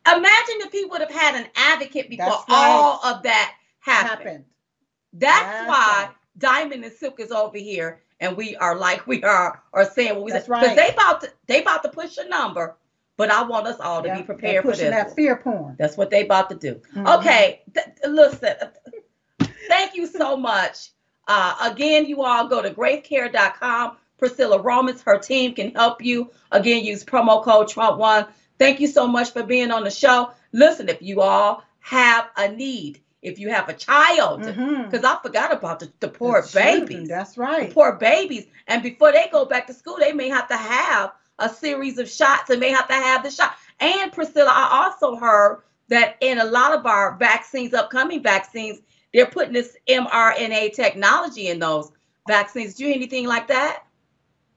[0.06, 2.70] Imagine if he would have had an advocate before That's right.
[2.70, 4.08] all of that happened.
[4.26, 4.44] happened.
[5.12, 6.14] That's That's why right.
[6.38, 10.24] Diamond and Silk is over here, and we are like we are are saying what
[10.24, 10.76] we That's say because right.
[10.76, 12.76] they about to they about to push a number,
[13.16, 14.94] but I want us all to Yeah, be prepared for pushing this.
[14.94, 15.76] that fear porn.
[15.78, 16.80] That's what they about to do.
[16.94, 17.18] Mhm.
[17.18, 18.54] Okay, th- listen.
[19.68, 20.90] Thank you so much.
[21.28, 23.96] Uh, again, you all go to gracecare.com.
[24.18, 26.30] Priscilla Romans, her team can help you.
[26.52, 28.28] Again, use promo code Trump1.
[28.58, 30.30] Thank you so much for being on the show.
[30.52, 34.84] Listen, if you all have a need, if you have a child, mm-hmm.
[34.84, 37.08] because I forgot about the, the poor The children, babies.
[37.08, 37.74] That's The right.
[37.74, 38.46] poor babies.
[38.68, 42.08] And before they go back to school, they may have to have a series of
[42.08, 43.56] shots and may have to have the shot.
[43.80, 48.78] And Priscilla, I also heard that in a lot of our vaccines, upcoming vaccines,
[49.12, 51.90] they're putting this mRNA technology in those
[52.28, 52.74] vaccines.
[52.74, 53.82] Do you hear anything like that?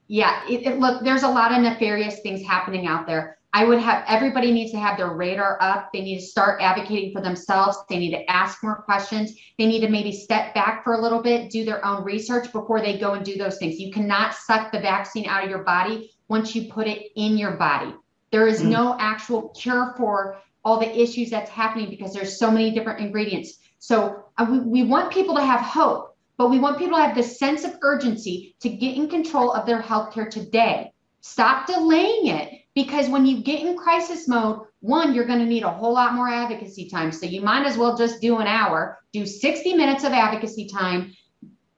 [0.08, 3.39] Yeah, it, it, look, there's a lot of nefarious things happening out there.
[3.52, 5.92] I would have everybody needs to have their radar up.
[5.92, 7.78] They need to start advocating for themselves.
[7.90, 9.34] They need to ask more questions.
[9.58, 12.80] They need to maybe step back for a little bit, do their own research before
[12.80, 13.80] they go and do those things.
[13.80, 17.52] You cannot suck the vaccine out of your body once you put it in your
[17.52, 17.94] body.
[18.32, 18.70] There is Mm.
[18.70, 23.58] no actual cure for all the issues that's happening because there's so many different ingredients.
[23.80, 27.16] So uh, we, we want people to have hope, but we want people to have
[27.16, 30.92] the sense of urgency to get in control of their healthcare today.
[31.22, 35.64] Stop delaying it because when you get in crisis mode, one, you're going to need
[35.64, 37.12] a whole lot more advocacy time.
[37.12, 41.14] So you might as well just do an hour, do 60 minutes of advocacy time,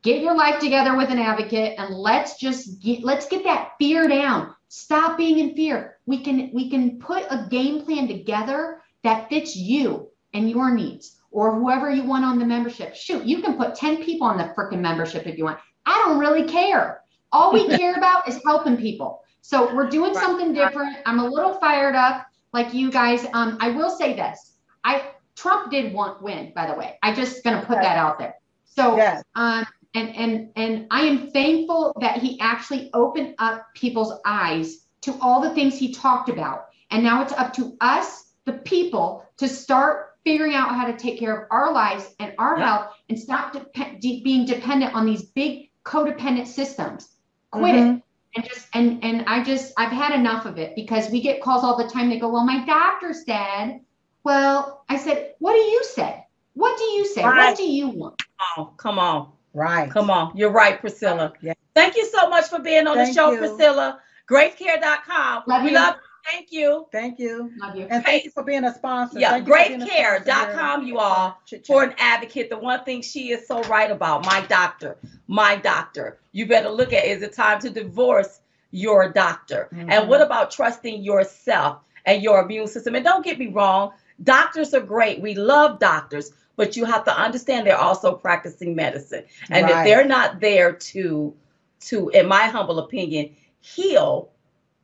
[0.04, 4.08] get your life together with an advocate, and let's just get let's get that fear
[4.08, 4.54] down.
[4.68, 5.98] Stop being in fear.
[6.06, 11.18] We can we can put a game plan together that fits you and your needs
[11.32, 12.96] or whoever you want on the membership.
[12.96, 15.60] Shoot, you can put 10 people on the freaking membership if you want.
[15.86, 17.02] I don't really care.
[17.32, 19.22] All we care about is helping people.
[19.42, 20.98] So we're doing something different.
[21.06, 23.26] I'm a little fired up like you guys.
[23.34, 24.58] Um, I will say this.
[24.84, 25.04] I
[25.36, 26.98] Trump did want win, by the way.
[27.02, 28.36] I just gonna put that out there.
[28.66, 29.24] So Yes.
[29.36, 35.18] um, and and and I am thankful that he actually opened up people's eyes to
[35.22, 36.68] all the things he talked about.
[36.92, 41.18] And now it's up to us, the people, to start figuring out how to take
[41.20, 42.66] care of our lives and our Yeah.
[42.66, 47.10] health and stop dep- de- being dependent on these big codependent systems.
[47.50, 48.02] Quit it Mhm.
[48.36, 51.64] And just and and I just I've had enough of it because we get calls
[51.64, 52.10] all the time.
[52.10, 53.82] They go, "Well, my doctor said."
[54.24, 56.26] Well, I said, "What do you say?
[56.54, 57.24] What do you say?
[57.24, 57.50] Right.
[57.50, 58.22] What do you want?"
[58.58, 59.32] Oh, come on.
[59.54, 59.90] Right.
[59.92, 60.36] Come on.
[60.36, 61.34] You're right, Priscilla.
[61.42, 61.54] Yeah.
[61.76, 63.40] Thank you so much for being on the show, you.
[63.40, 64.00] Priscilla.
[64.30, 65.44] GraceCare.com.
[65.48, 65.76] Love we you.
[65.76, 66.02] love you.
[66.26, 66.88] Thank you.
[66.92, 67.52] Thank you.
[67.58, 67.88] Love you.
[67.90, 69.20] And thank you for being a sponsor.
[69.20, 70.94] Yeah, Thank you for being a sponsor GraceCare.com, here.
[70.94, 72.50] you all, for an advocate.
[72.50, 74.98] The one thing she is so right about, my doctor,
[75.28, 76.20] my doctor.
[76.32, 78.42] You better look at is it time to divorce
[78.72, 79.68] your doctor?
[79.72, 80.08] And Mhm.
[80.08, 82.96] what about trusting yourself and your immune system?
[82.96, 83.92] And don't get me wrong,
[84.24, 85.22] doctors are great.
[85.22, 89.24] We love doctors, but you have to understand they're also practicing medicine.
[89.50, 89.84] And if Right.
[89.86, 91.34] they're not there to
[91.82, 94.30] to in my humble opinion heal,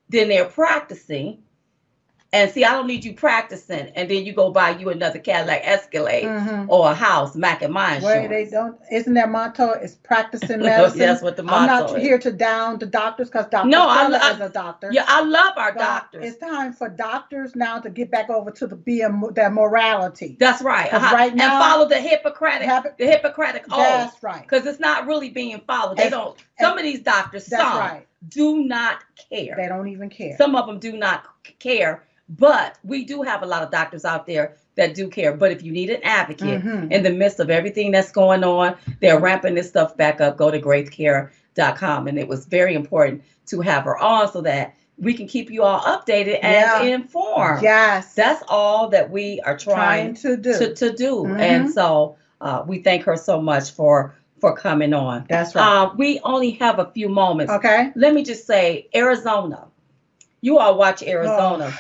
[0.09, 1.39] then they're practicing.
[2.33, 5.61] And see, I don't need you practicing, and then you go buy you another Cadillac
[5.63, 6.65] Escalade Mhm.
[6.67, 8.01] or a house, Mac and Mine.
[8.01, 10.99] Where they don't, isn't their motto is practicing medicine?
[10.99, 11.55] That's what the motto.
[11.57, 12.03] I'm not is.
[12.03, 13.69] here to down the doctors because Dr.
[13.69, 14.89] No, I- Stella I- is a doctor.
[14.91, 16.25] Yeah, I love our but doctors.
[16.25, 20.35] It's time for doctors now to get back over to the being their morality.
[20.37, 20.93] That's right.
[20.93, 21.15] uh-huh.
[21.15, 24.41] right and follow the Hippocratic, the Hippocratic oath, That's right.
[24.41, 25.95] because it's not really being followed.
[25.95, 26.37] They don't.
[26.59, 28.07] Some of these doctors, That's some right.
[28.29, 29.55] do not care.
[29.57, 30.35] They don't even care.
[30.37, 31.25] Some of them do not
[31.59, 35.33] care, but we do have a lot of doctors out there that do care.
[35.35, 36.91] But if you need an advocate Mhm.
[36.91, 40.37] in the midst of everything that's going on, they're ramping this stuff back up.
[40.37, 42.07] Go to gracecare.com.
[42.07, 45.63] And it was very important to have her on so that we can keep you
[45.63, 46.95] all updated and Yeah.
[46.95, 47.61] informed.
[47.61, 48.13] Yes.
[48.15, 50.57] That's all that we are trying trying to do.
[50.57, 51.23] to, to do.
[51.23, 51.39] Mhm.
[51.39, 55.25] And so uh, we thank her so much for for coming on.
[55.29, 55.83] That's right.
[55.83, 57.51] Uh, we only have a few moments.
[57.53, 57.91] okay.
[57.95, 59.67] Let me just say, Arizona.
[60.41, 61.73] You all watch Arizona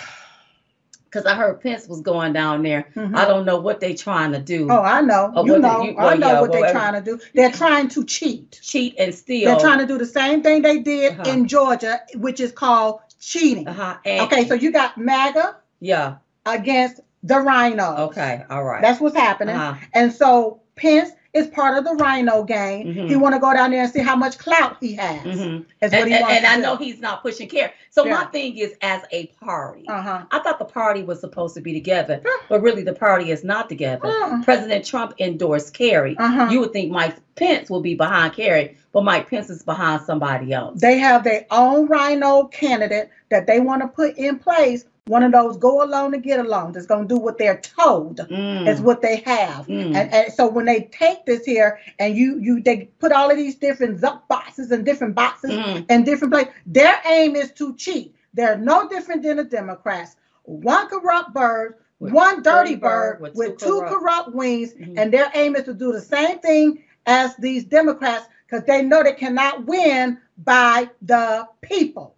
[1.05, 2.87] because I heard Pence was going down there.
[2.95, 3.15] Mhm.
[3.15, 4.67] I don't know what they're trying to do.
[4.69, 5.31] Oh, I know.
[5.35, 5.81] Oh, you know.
[5.83, 7.19] they- you- I know yeah, what well, they're trying to do.
[7.33, 8.59] They're trying to cheat.
[8.61, 9.51] Cheat and steal.
[9.51, 11.31] They're trying to do the same thing they did Uh-huh.
[11.31, 13.67] in Georgia, which is called cheating.
[13.67, 13.95] Uh-huh.
[14.03, 18.07] And, Okay, so you got MAGA yeah, against the RINO.
[18.09, 18.81] Okay, all right.
[18.81, 19.55] That's what's happening.
[19.55, 19.79] Uh-huh.
[19.93, 22.87] And so Pence is part of the RINO game.
[22.87, 23.07] Mhm.
[23.09, 25.21] He want to go down there and see how much clout he has.
[25.21, 25.65] Mhm.
[25.79, 26.61] That's And, he wants and to I do.
[26.61, 27.71] know he's not pushing care.
[27.89, 30.23] So my thing is, as a party, Uh-huh.
[30.31, 33.69] I thought the party was supposed to be together, but really the party is not
[33.69, 34.07] together.
[34.07, 34.43] Uh-uh.
[34.43, 36.15] President Trump endorsed Kari.
[36.17, 36.47] Uh-huh.
[36.51, 40.53] You would think Mike Pence will be behind Kari, but Mike Pence is behind somebody
[40.53, 40.79] else.
[40.81, 44.85] They have their own RINO candidate that they want to put in place.
[45.07, 48.17] One of those go along to get along that's going to do what they're told.
[48.19, 48.67] Mm.
[48.67, 49.67] is what they have.
[49.67, 49.95] Mm.
[49.95, 53.37] And, and so when they take this here and you you they put all of
[53.37, 55.85] these different zup boxes and different boxes Mm.
[55.89, 58.15] and different places, their aim is to cheat.
[58.33, 60.15] They're no different than the Democrats.
[60.43, 64.97] One corrupt bird, With- one dirty bird bird, with with, two corrupt- corrupt, wings, Mhm.
[64.99, 69.03] and their aim is to do the same thing as these Democrats because they know
[69.03, 72.15] they cannot win by the people.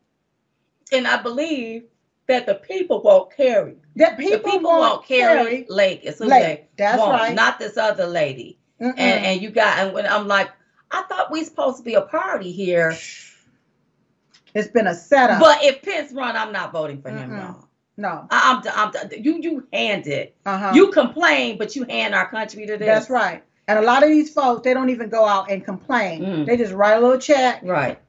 [0.91, 1.83] And I believe
[2.29, 3.75] that the people won't Kari.
[3.95, 6.01] That The people, people won't won't Kari Lake.
[6.03, 6.69] It's Lake.
[6.77, 7.35] That's want, right.
[7.35, 8.59] not this other lady.
[8.79, 8.93] Mm-mm.
[8.97, 10.49] And and you got and when I'm like,
[10.91, 12.91] I thought we supposed to be a party here.
[14.53, 15.39] it's been a setup.
[15.41, 17.31] But if Pence run, I'm not voting for him.
[17.31, 17.37] Mm-mm.
[17.37, 17.67] No,
[17.97, 18.27] no.
[18.29, 20.35] I, I'm, I'm you you hand it.
[20.45, 20.71] Uh-huh.
[20.73, 22.87] You complain, but you hand our country to this.
[22.87, 23.43] That's right.
[23.67, 26.21] And a lot of these folks, they don't even go out and complain.
[26.21, 26.45] Mm.
[26.45, 27.99] They just write a little check Right.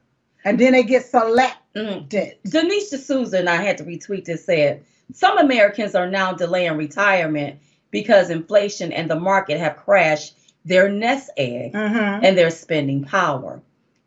[0.45, 1.57] And then they get selected.
[1.77, 2.09] Mm.
[2.47, 4.83] Dinesh D'Souza, and I had to retweet this, said
[5.13, 7.61] some Americans are now delaying retirement
[7.91, 12.25] because inflation and the market have crashed their nest egg Mm-hmm.
[12.25, 13.61] and their spending power.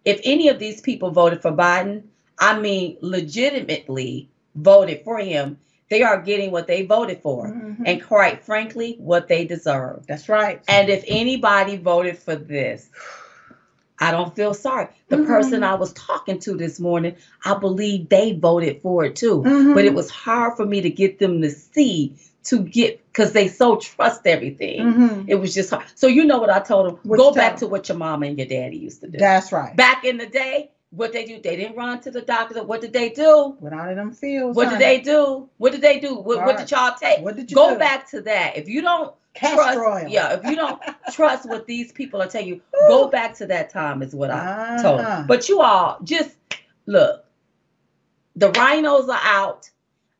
[0.05, 2.03] If any of these people voted for Biden,
[2.39, 5.57] I mean legitimately voted for him,
[5.89, 7.47] they are getting what they voted for.
[7.47, 7.83] Mhm.
[7.85, 10.05] And quite frankly, what they deserve.
[10.07, 10.61] That's right.
[10.67, 12.89] And if anybody voted for this,
[14.03, 14.87] I don't feel sorry.
[15.07, 15.27] The Mhm.
[15.27, 19.41] person I was talking to this morning, I believe they voted for it too.
[19.45, 19.73] Mhm.
[19.73, 22.13] But it was hard for me to get them to see
[22.45, 24.81] to get because they so trust everything.
[24.93, 25.25] Mhm.
[25.27, 25.85] It was just hard.
[25.95, 26.99] So you know what I told them?
[27.03, 29.17] What Go back to what your mama and your daddy used to do.
[29.17, 29.73] That's right.
[29.77, 31.39] Back in the day, what they do?
[31.41, 32.61] They didn't run to the doctor.
[32.61, 33.55] What did they do?
[33.61, 34.57] Went out of them fields.
[34.57, 34.85] What did honey.
[34.85, 35.47] they do?
[35.57, 36.15] What did they do?
[36.15, 37.19] What, what did y'all take?
[37.21, 37.79] What did you Go do?
[37.79, 38.57] back to that.
[38.57, 40.79] If you don't Trust, yeah, if you don't
[41.11, 44.79] trust what these people are telling you, go back to that time is what I
[44.81, 44.99] told.
[44.99, 45.09] Uh-huh.
[45.17, 45.27] them.
[45.27, 46.35] But you all just
[46.85, 47.25] look.
[48.35, 49.69] The RINOs are out.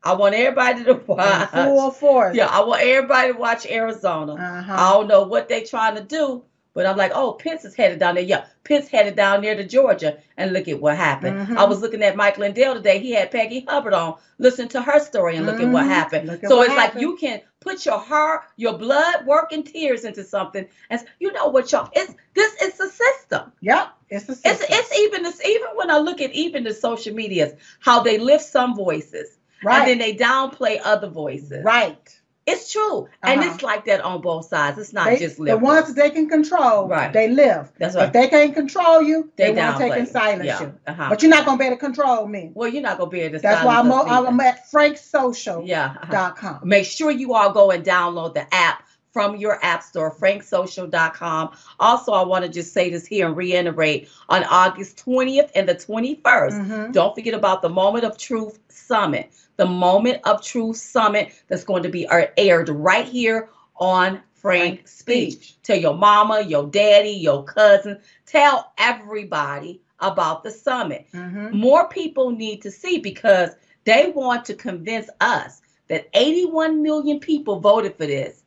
[0.03, 1.49] I want everybody to watch.
[1.51, 2.36] full force.
[2.36, 4.34] Yeah, I want everybody to watch Arizona.
[4.34, 4.74] Uh-huh.
[4.74, 6.43] I don't know what they're trying to do,
[6.74, 8.24] but I'm like, oh, Pence is headed down there.
[8.24, 11.47] Yeah, Pence headed down there to Georgia, and look at what happened.
[11.47, 11.57] Mhm.
[11.57, 12.99] I was looking at Mike Lindell today.
[12.99, 14.15] He had Peggy Hubbard on.
[14.39, 15.89] Listen to her story and look at what Mhm.
[15.89, 16.30] happened.
[16.30, 16.95] At so what it's happened.
[16.95, 21.32] like you can put your heart, your blood, work, and tears into something, and you
[21.32, 21.89] know what y'all.
[21.93, 22.53] It's this.
[22.61, 23.51] is a system.
[23.61, 23.88] Yep.
[24.09, 24.67] It's a It's system.
[24.69, 25.43] it's even this.
[25.45, 29.80] Even when I look at even the social medias, how they lift some voices right.
[29.80, 31.63] and then they downplay other voices.
[31.63, 32.19] right.
[32.45, 33.51] It's true, and Uh-huh.
[33.53, 34.77] it's like that on both sides.
[34.77, 35.63] It's not They- just the liberals.
[35.63, 37.13] ones they can control, Right.
[37.13, 37.71] they live.
[37.79, 40.61] That's If they can't control you, They they, want to take and silence Yeah.
[40.61, 40.73] you.
[40.85, 41.05] Uh-huh.
[41.09, 42.51] But you're not gonna be able to control me.
[42.53, 43.41] well, you're not gonna be able to.
[43.41, 45.65] That's why I'm, silence us o- I'm at franksocial.com.
[45.65, 45.93] Yeah.
[46.01, 46.59] uh-huh.
[46.63, 48.83] Make sure you all go and download the app
[49.14, 51.51] from your app store, franksocial.com.
[51.80, 55.76] Also, I want to just say this here and reiterate on August 20th and the
[55.76, 56.57] 21st.
[56.57, 56.91] Mhm.
[56.91, 59.32] Don't forget about the Moment of Truth Summit.
[59.57, 62.07] The Moment of Truth Summit that's going to be
[62.38, 65.34] aired right here on Frank Speech.
[65.34, 65.57] Speech.
[65.64, 71.05] Tell your mama, your daddy, your cousin, tell everybody about the summit.
[71.14, 71.53] Mhm.
[71.53, 73.51] More people need to see because
[73.86, 78.42] they want to convince us that 81 million people voted for this.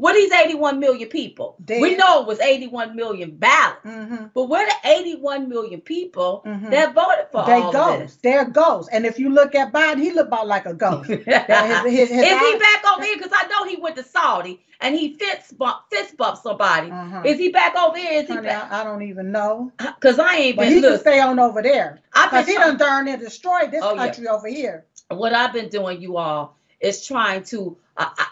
[0.00, 1.56] What these 81 million people?
[1.68, 3.84] We know it was 81 million ballots.
[3.84, 4.30] Mhm.
[4.32, 6.70] But we're the 81 million people Mhm.
[6.70, 8.16] that voted for They all ghosts.
[8.22, 8.88] They're ghosts.
[8.92, 11.08] And if you look at Biden, he look about like a ghost.
[11.10, 13.16] his- his- his Is he back over here?
[13.18, 16.90] Because I know he went to Saudi and he fist bump, fist bumped somebody.
[16.90, 17.22] Uh-huh.
[17.26, 18.22] Is he back over here?
[18.22, 18.72] Is he back?
[18.72, 19.70] I, I don't even know.
[20.00, 22.00] Because I ain't But been he can stay on over there.
[22.14, 24.06] Because been he done darn near destroyed this Oh, yeah.
[24.06, 24.86] country over here.
[25.10, 28.26] what I've been doing, you all, is trying to, uh, I,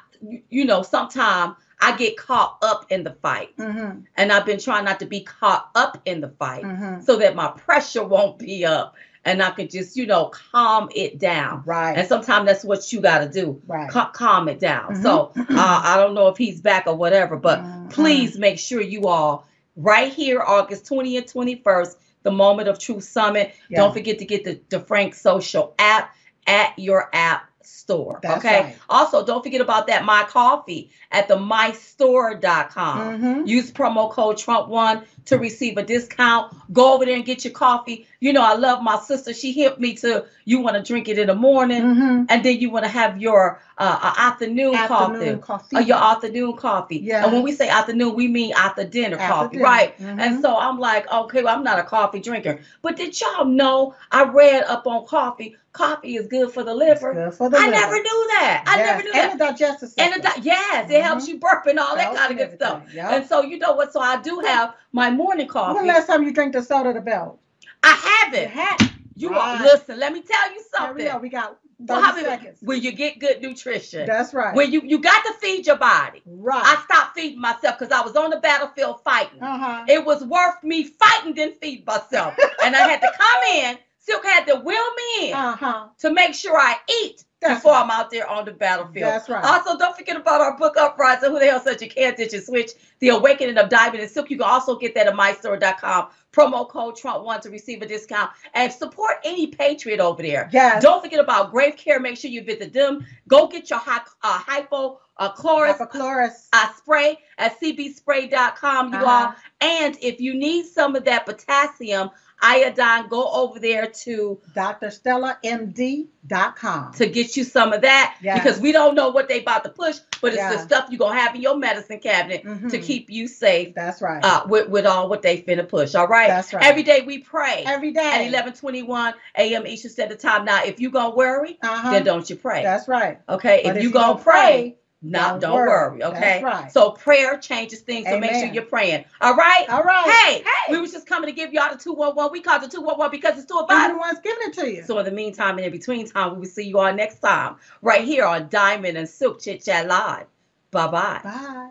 [0.49, 4.01] you- know, sometimes I get caught up in the fight, Mm-hmm.
[4.17, 7.03] and I've been trying not to be caught up in the fight, Mm-hmm.
[7.03, 11.19] so that my pressure won't be up, and I can just, you know, calm it
[11.19, 11.63] down.
[11.67, 11.97] Right.
[11.97, 13.89] And sometimes that's what you got to do, right.
[13.91, 14.97] ca- calm it down.
[14.97, 15.03] Mhm.
[15.03, 17.91] So uh, I don't know if he's back or whatever, but Mhm.
[17.91, 19.47] please make sure you all
[19.77, 23.55] right here, August 20th, 21st, the Moment of Truth Summit.
[23.69, 23.79] Yeah.
[23.79, 26.13] Don't forget to get the, the Frank Social app
[26.47, 28.19] at your app store.
[28.23, 28.61] That's okay.
[28.61, 28.77] right.
[28.89, 33.21] Also, don't forget about that My Coffee at the mystore.com.
[33.21, 33.47] Mhm.
[33.47, 36.55] Use promo code Trump1 to receive a discount.
[36.73, 38.07] Go over there and get your coffee.
[38.21, 39.33] You know, I love my sister.
[39.33, 42.27] She hit me to you want to drink it in the morning Mhm.
[42.29, 45.41] and then you want to have your uh, uh, afternoon, Afternoon coffee.
[45.71, 45.77] coffee.
[45.77, 46.97] Or your afternoon coffee.
[46.99, 47.23] Yes.
[47.25, 49.65] And when we say afternoon, we mean after dinner After coffee, dinner.
[49.65, 49.97] right?
[50.01, 50.19] Mhm.
[50.21, 52.59] And so I'm like, okay, well, I'm not a coffee drinker.
[52.83, 55.55] But did y'all know I read up on coffee?
[55.73, 57.15] Coffee is good for the liver.
[57.15, 57.71] Good for the I liver.
[57.71, 58.65] never knew that.
[58.67, 59.31] I Yes, never knew that.
[59.31, 60.05] And the digestive system.
[60.07, 61.29] And the di- yes, it helps Mhm.
[61.29, 62.83] you burp and all that kind of and good stuff.
[62.93, 63.13] Yep.
[63.13, 63.93] And so you know what?
[63.93, 65.81] So I do have my morning When coffee.
[65.83, 67.39] the last time you drank the soda to belt?
[67.83, 68.51] I have it.
[68.51, 68.93] hat.
[69.15, 69.61] You Right.
[69.61, 69.99] are, listen.
[69.99, 71.05] Let me tell you something.
[71.05, 71.19] we go.
[71.19, 72.59] We got 30 Well, how seconds.
[72.61, 74.55] when you get good nutrition, That's right.
[74.55, 76.23] when you you got to feed your body.
[76.27, 76.63] right.
[76.65, 79.43] I stopped feeding myself because I was on the battlefield fighting.
[79.43, 79.85] uh-huh.
[79.89, 83.79] It was worth me fighting than feed myself, and I had to come in.
[84.09, 85.89] Silk had to will me in Uh-huh.
[85.99, 87.85] to make sure I eat That's before right.
[87.85, 89.05] I'm out there on the battlefield.
[89.13, 89.45] That's right.
[89.45, 91.31] Also, don't forget about our book Uprising.
[91.31, 92.71] Who the hell said you can't ditch and switch?
[93.01, 94.31] The Awakening of Diamond and Silk.
[94.31, 96.09] You can also get that at mystore.com.
[96.33, 100.49] Promo code Trump1 to receive a discount and support any patriot over there.
[100.53, 100.83] Yes.
[100.83, 102.01] Don't forget about Grace Care.
[102.01, 103.05] Make sure you visit them.
[103.29, 106.47] Go get your hy- uh, hypo uh, chloris Hypochlorous.
[106.53, 109.07] uh, spray at cbspray.com, you Uh-huh.
[109.29, 109.35] all.
[109.61, 112.11] And if you need some of that potassium
[112.41, 116.93] iodine, go over there to DrStellaMD.com.
[116.95, 118.39] to get you some of that Yes.
[118.43, 121.19] because we don't know what they about to push, but it's the stuff you're gonna
[121.19, 122.83] have in your medicine cabinet to Mhm.
[122.83, 124.23] keep you safe That's right.
[124.25, 125.95] uh, with, with all what they finna push.
[125.95, 126.29] All right.
[126.29, 126.65] That's right.
[126.65, 128.01] Every day we pray Every day.
[128.01, 128.29] at day.
[128.53, 129.67] 11:21 a.m.
[129.67, 130.45] Eastern Standard Time.
[130.45, 131.91] Now, if you gonna worry, Uh-huh.
[131.91, 132.63] then don't you pray.
[132.63, 133.19] That's right.
[133.29, 133.61] okay.
[133.65, 135.69] But if you gonna pray, now don't don't worry.
[135.91, 135.99] worry.
[136.01, 136.43] That's Okay.
[136.43, 136.73] right.
[136.73, 138.09] So prayer changes things.
[138.09, 139.05] So make sure you're praying.
[139.21, 139.65] All right.
[139.69, 140.11] All right.
[140.27, 140.73] Hey, Hey.
[140.73, 142.33] we was just coming to give y'all the 211.
[142.33, 143.95] We called the 211 because it's two of I'm us.
[143.95, 144.83] the ones giving it to you.
[144.85, 147.57] So in the meantime and in between time, we will see you all next time
[147.83, 150.27] right here on Diamond and Silk Chit Chat Live.
[150.73, 151.21] Bye bye.
[151.23, 151.71] Bye.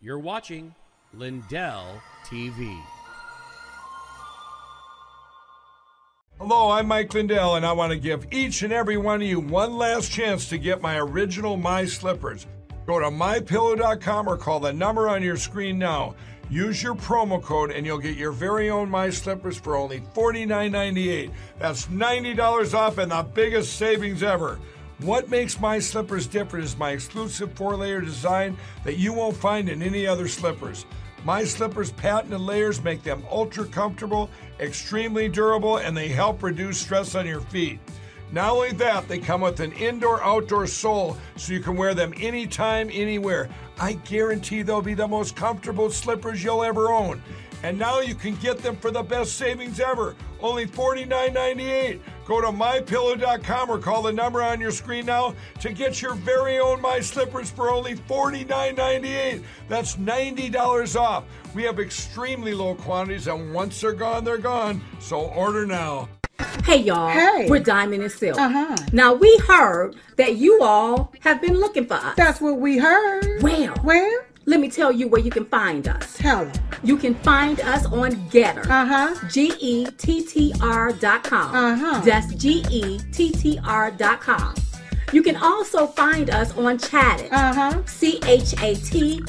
[0.00, 0.74] You're watching
[1.12, 2.78] Lindell TV.
[6.38, 9.40] Hello, I'm Mike Lindell, and I want to give each and every one of you
[9.40, 12.46] one last chance to get my original My Slippers.
[12.86, 16.14] Go to mypillow.com or call the number on your screen now.
[16.50, 21.32] Use your promo code, and you'll get your very own My Slippers for only $49.98.
[21.58, 24.58] That's $90 off and the biggest savings ever.
[24.98, 29.70] What makes my slippers different is my exclusive four layer design that you won't find
[29.70, 30.84] in any other slippers.
[31.26, 37.16] My slippers' patented layers make them ultra comfortable, extremely durable, and they help reduce stress
[37.16, 37.80] on your feet.
[38.30, 42.14] Not only that, they come with an indoor outdoor sole so you can wear them
[42.16, 43.48] anytime, anywhere.
[43.76, 47.20] I guarantee they'll be the most comfortable slippers you'll ever own.
[47.64, 52.00] And now you can get them for the best savings ever only $49.98.
[52.26, 56.58] Go to mypillow.com or call the number on your screen now to get your very
[56.58, 59.44] own My Slippers for only $49.98.
[59.68, 61.24] That's $90 off.
[61.54, 64.82] We have extremely low quantities, and once they're gone, they're gone.
[64.98, 66.08] So order now.
[66.64, 67.08] Hey y'all.
[67.08, 67.46] Hey.
[67.48, 68.38] We're Diamond and Silk.
[68.38, 68.76] Uh-huh.
[68.92, 72.16] Now we heard that you all have been looking for us.
[72.16, 73.40] That's what we heard.
[73.40, 74.26] Well, Where?
[74.48, 76.16] Let me tell you where you can find us.
[76.18, 76.52] Tell them.
[76.84, 78.64] You can find us on GETTR.
[78.70, 79.28] Uh-huh.
[79.28, 81.52] G E T T R dot com.
[81.52, 82.00] Uh-huh.
[82.04, 84.54] That's G E T T R dot com.
[85.12, 87.32] You can also find us on ChatDit.
[87.32, 87.82] Uh-huh.
[87.86, 89.20] C H A T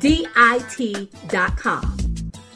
[0.00, 1.96] D I T dot com.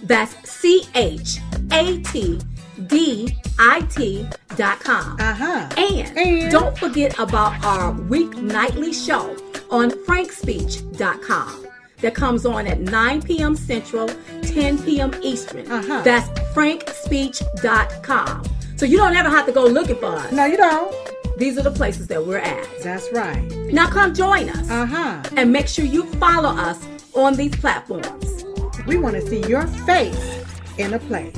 [0.03, 1.39] That's C H
[1.71, 2.41] A T
[2.89, 5.17] D I T dot com.
[5.21, 5.69] Uh-huh.
[5.77, 9.37] And, And- don't forget about our weeknightly show
[9.71, 11.68] on frankspeech.com
[12.01, 13.57] that comes on at 9 p.m.
[13.57, 14.09] Central,
[14.43, 15.13] 10 p.m.
[15.23, 15.71] Eastern.
[15.71, 16.03] Uh-huh.
[16.03, 18.43] That's frankspeech.com.
[18.77, 20.31] So you don't ever have to go looking for us.
[20.33, 20.95] No, you don't.
[21.39, 22.67] These are the places that we're at.
[22.83, 23.43] That's right.
[23.73, 25.23] Now come join us Uh-huh.
[25.37, 26.85] and make sure you follow us
[27.15, 28.45] on these platforms.
[28.87, 30.45] We want to see your face
[30.79, 31.35] in a place.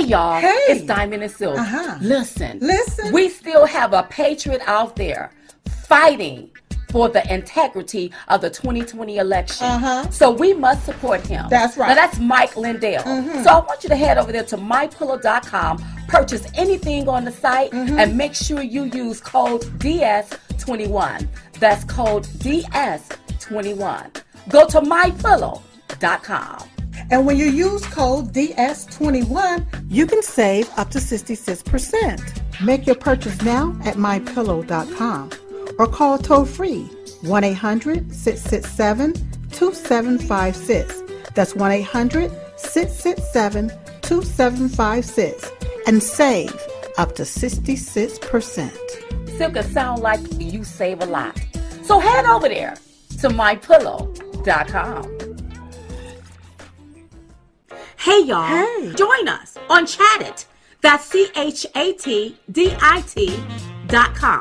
[0.00, 0.48] Hey y'all, Hey.
[0.68, 1.58] it's Diamond and Silk.
[1.58, 1.98] Uh-huh.
[2.00, 3.12] Listen, Listen.
[3.12, 5.30] We still have a patriot out there
[5.68, 6.48] fighting
[6.90, 9.66] for the integrity of the 2020 election.
[9.66, 10.08] Uh-huh.
[10.10, 11.44] So we must support him.
[11.50, 11.90] That's right.
[11.90, 11.96] Mm-hmm.
[11.96, 13.02] Now that's Mike Lindell.
[13.44, 17.70] So I want you to head over there to mypillow.com, purchase anything on the site,
[17.72, 17.98] Mm-hmm.
[17.98, 21.28] and make sure you use code DS21.
[21.58, 24.22] That's code DS21.
[24.48, 26.69] Go to mypillow.com.
[27.10, 32.64] And when you use code DS21, you can save up to 66%.
[32.64, 35.30] Make your purchase now at mypillow.com
[35.78, 36.82] or call toll free
[37.22, 39.14] 1 800 667
[39.50, 41.02] 2756.
[41.34, 43.70] That's 1 800 667
[44.02, 45.50] 2756
[45.86, 46.54] and save
[46.98, 49.38] up to 66%.
[49.38, 51.40] Silk sound like you save a lot.
[51.82, 52.76] So head over there
[53.20, 55.29] to mypillow.com.
[58.00, 58.46] Hey y'all.
[58.46, 58.94] Hey.
[58.96, 60.46] Join us on ChatDit.
[60.80, 63.38] That's C H A T D I T
[63.88, 64.40] dot com.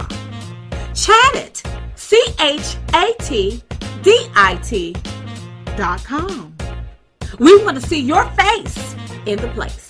[0.93, 1.61] ChatDit.
[1.93, 3.61] C H A T
[4.01, 4.95] D I T
[5.75, 6.55] dot com.
[7.37, 8.95] We want to see your face
[9.25, 9.89] in the place.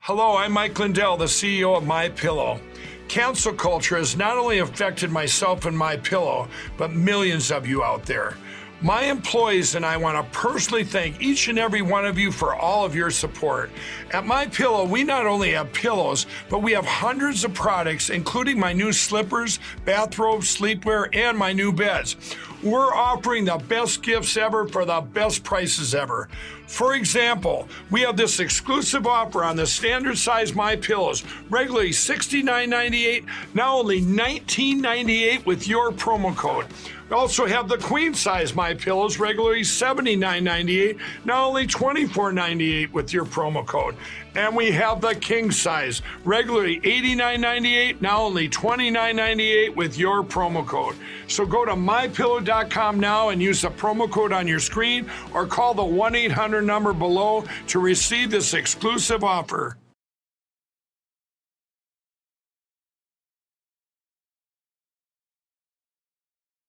[0.00, 2.60] Hello, I'm Mike Lindell, the CEO of My Pillow.
[3.08, 6.46] Cancel culture has not only affected myself and My Pillow,
[6.76, 8.36] but millions of you out there.
[8.80, 12.54] My employees and I want to personally thank each and every one of you for
[12.54, 13.72] all of your support.
[14.12, 18.56] At My Pillow, we not only have pillows, but we have hundreds of products including
[18.56, 22.14] my new slippers, bathrobes, sleepwear, and my new beds.
[22.62, 26.28] We're offering the best gifts ever for the best prices ever.
[26.68, 33.26] For example, we have this exclusive offer on the standard size My Pillows, regularly $69.98,
[33.54, 36.66] now only $19.98 with your promo code.
[37.10, 43.66] Also have the queen size My Pillows, regularly $79.98, now only $24.98 with your promo
[43.66, 43.96] code.
[44.34, 50.96] And we have the king size, regularly $89.98, now only $29.98 with your promo code.
[51.28, 55.72] So go to mypillow.com now and use the promo code on your screen or call
[55.72, 59.78] the 1 800 number below to receive this exclusive offer.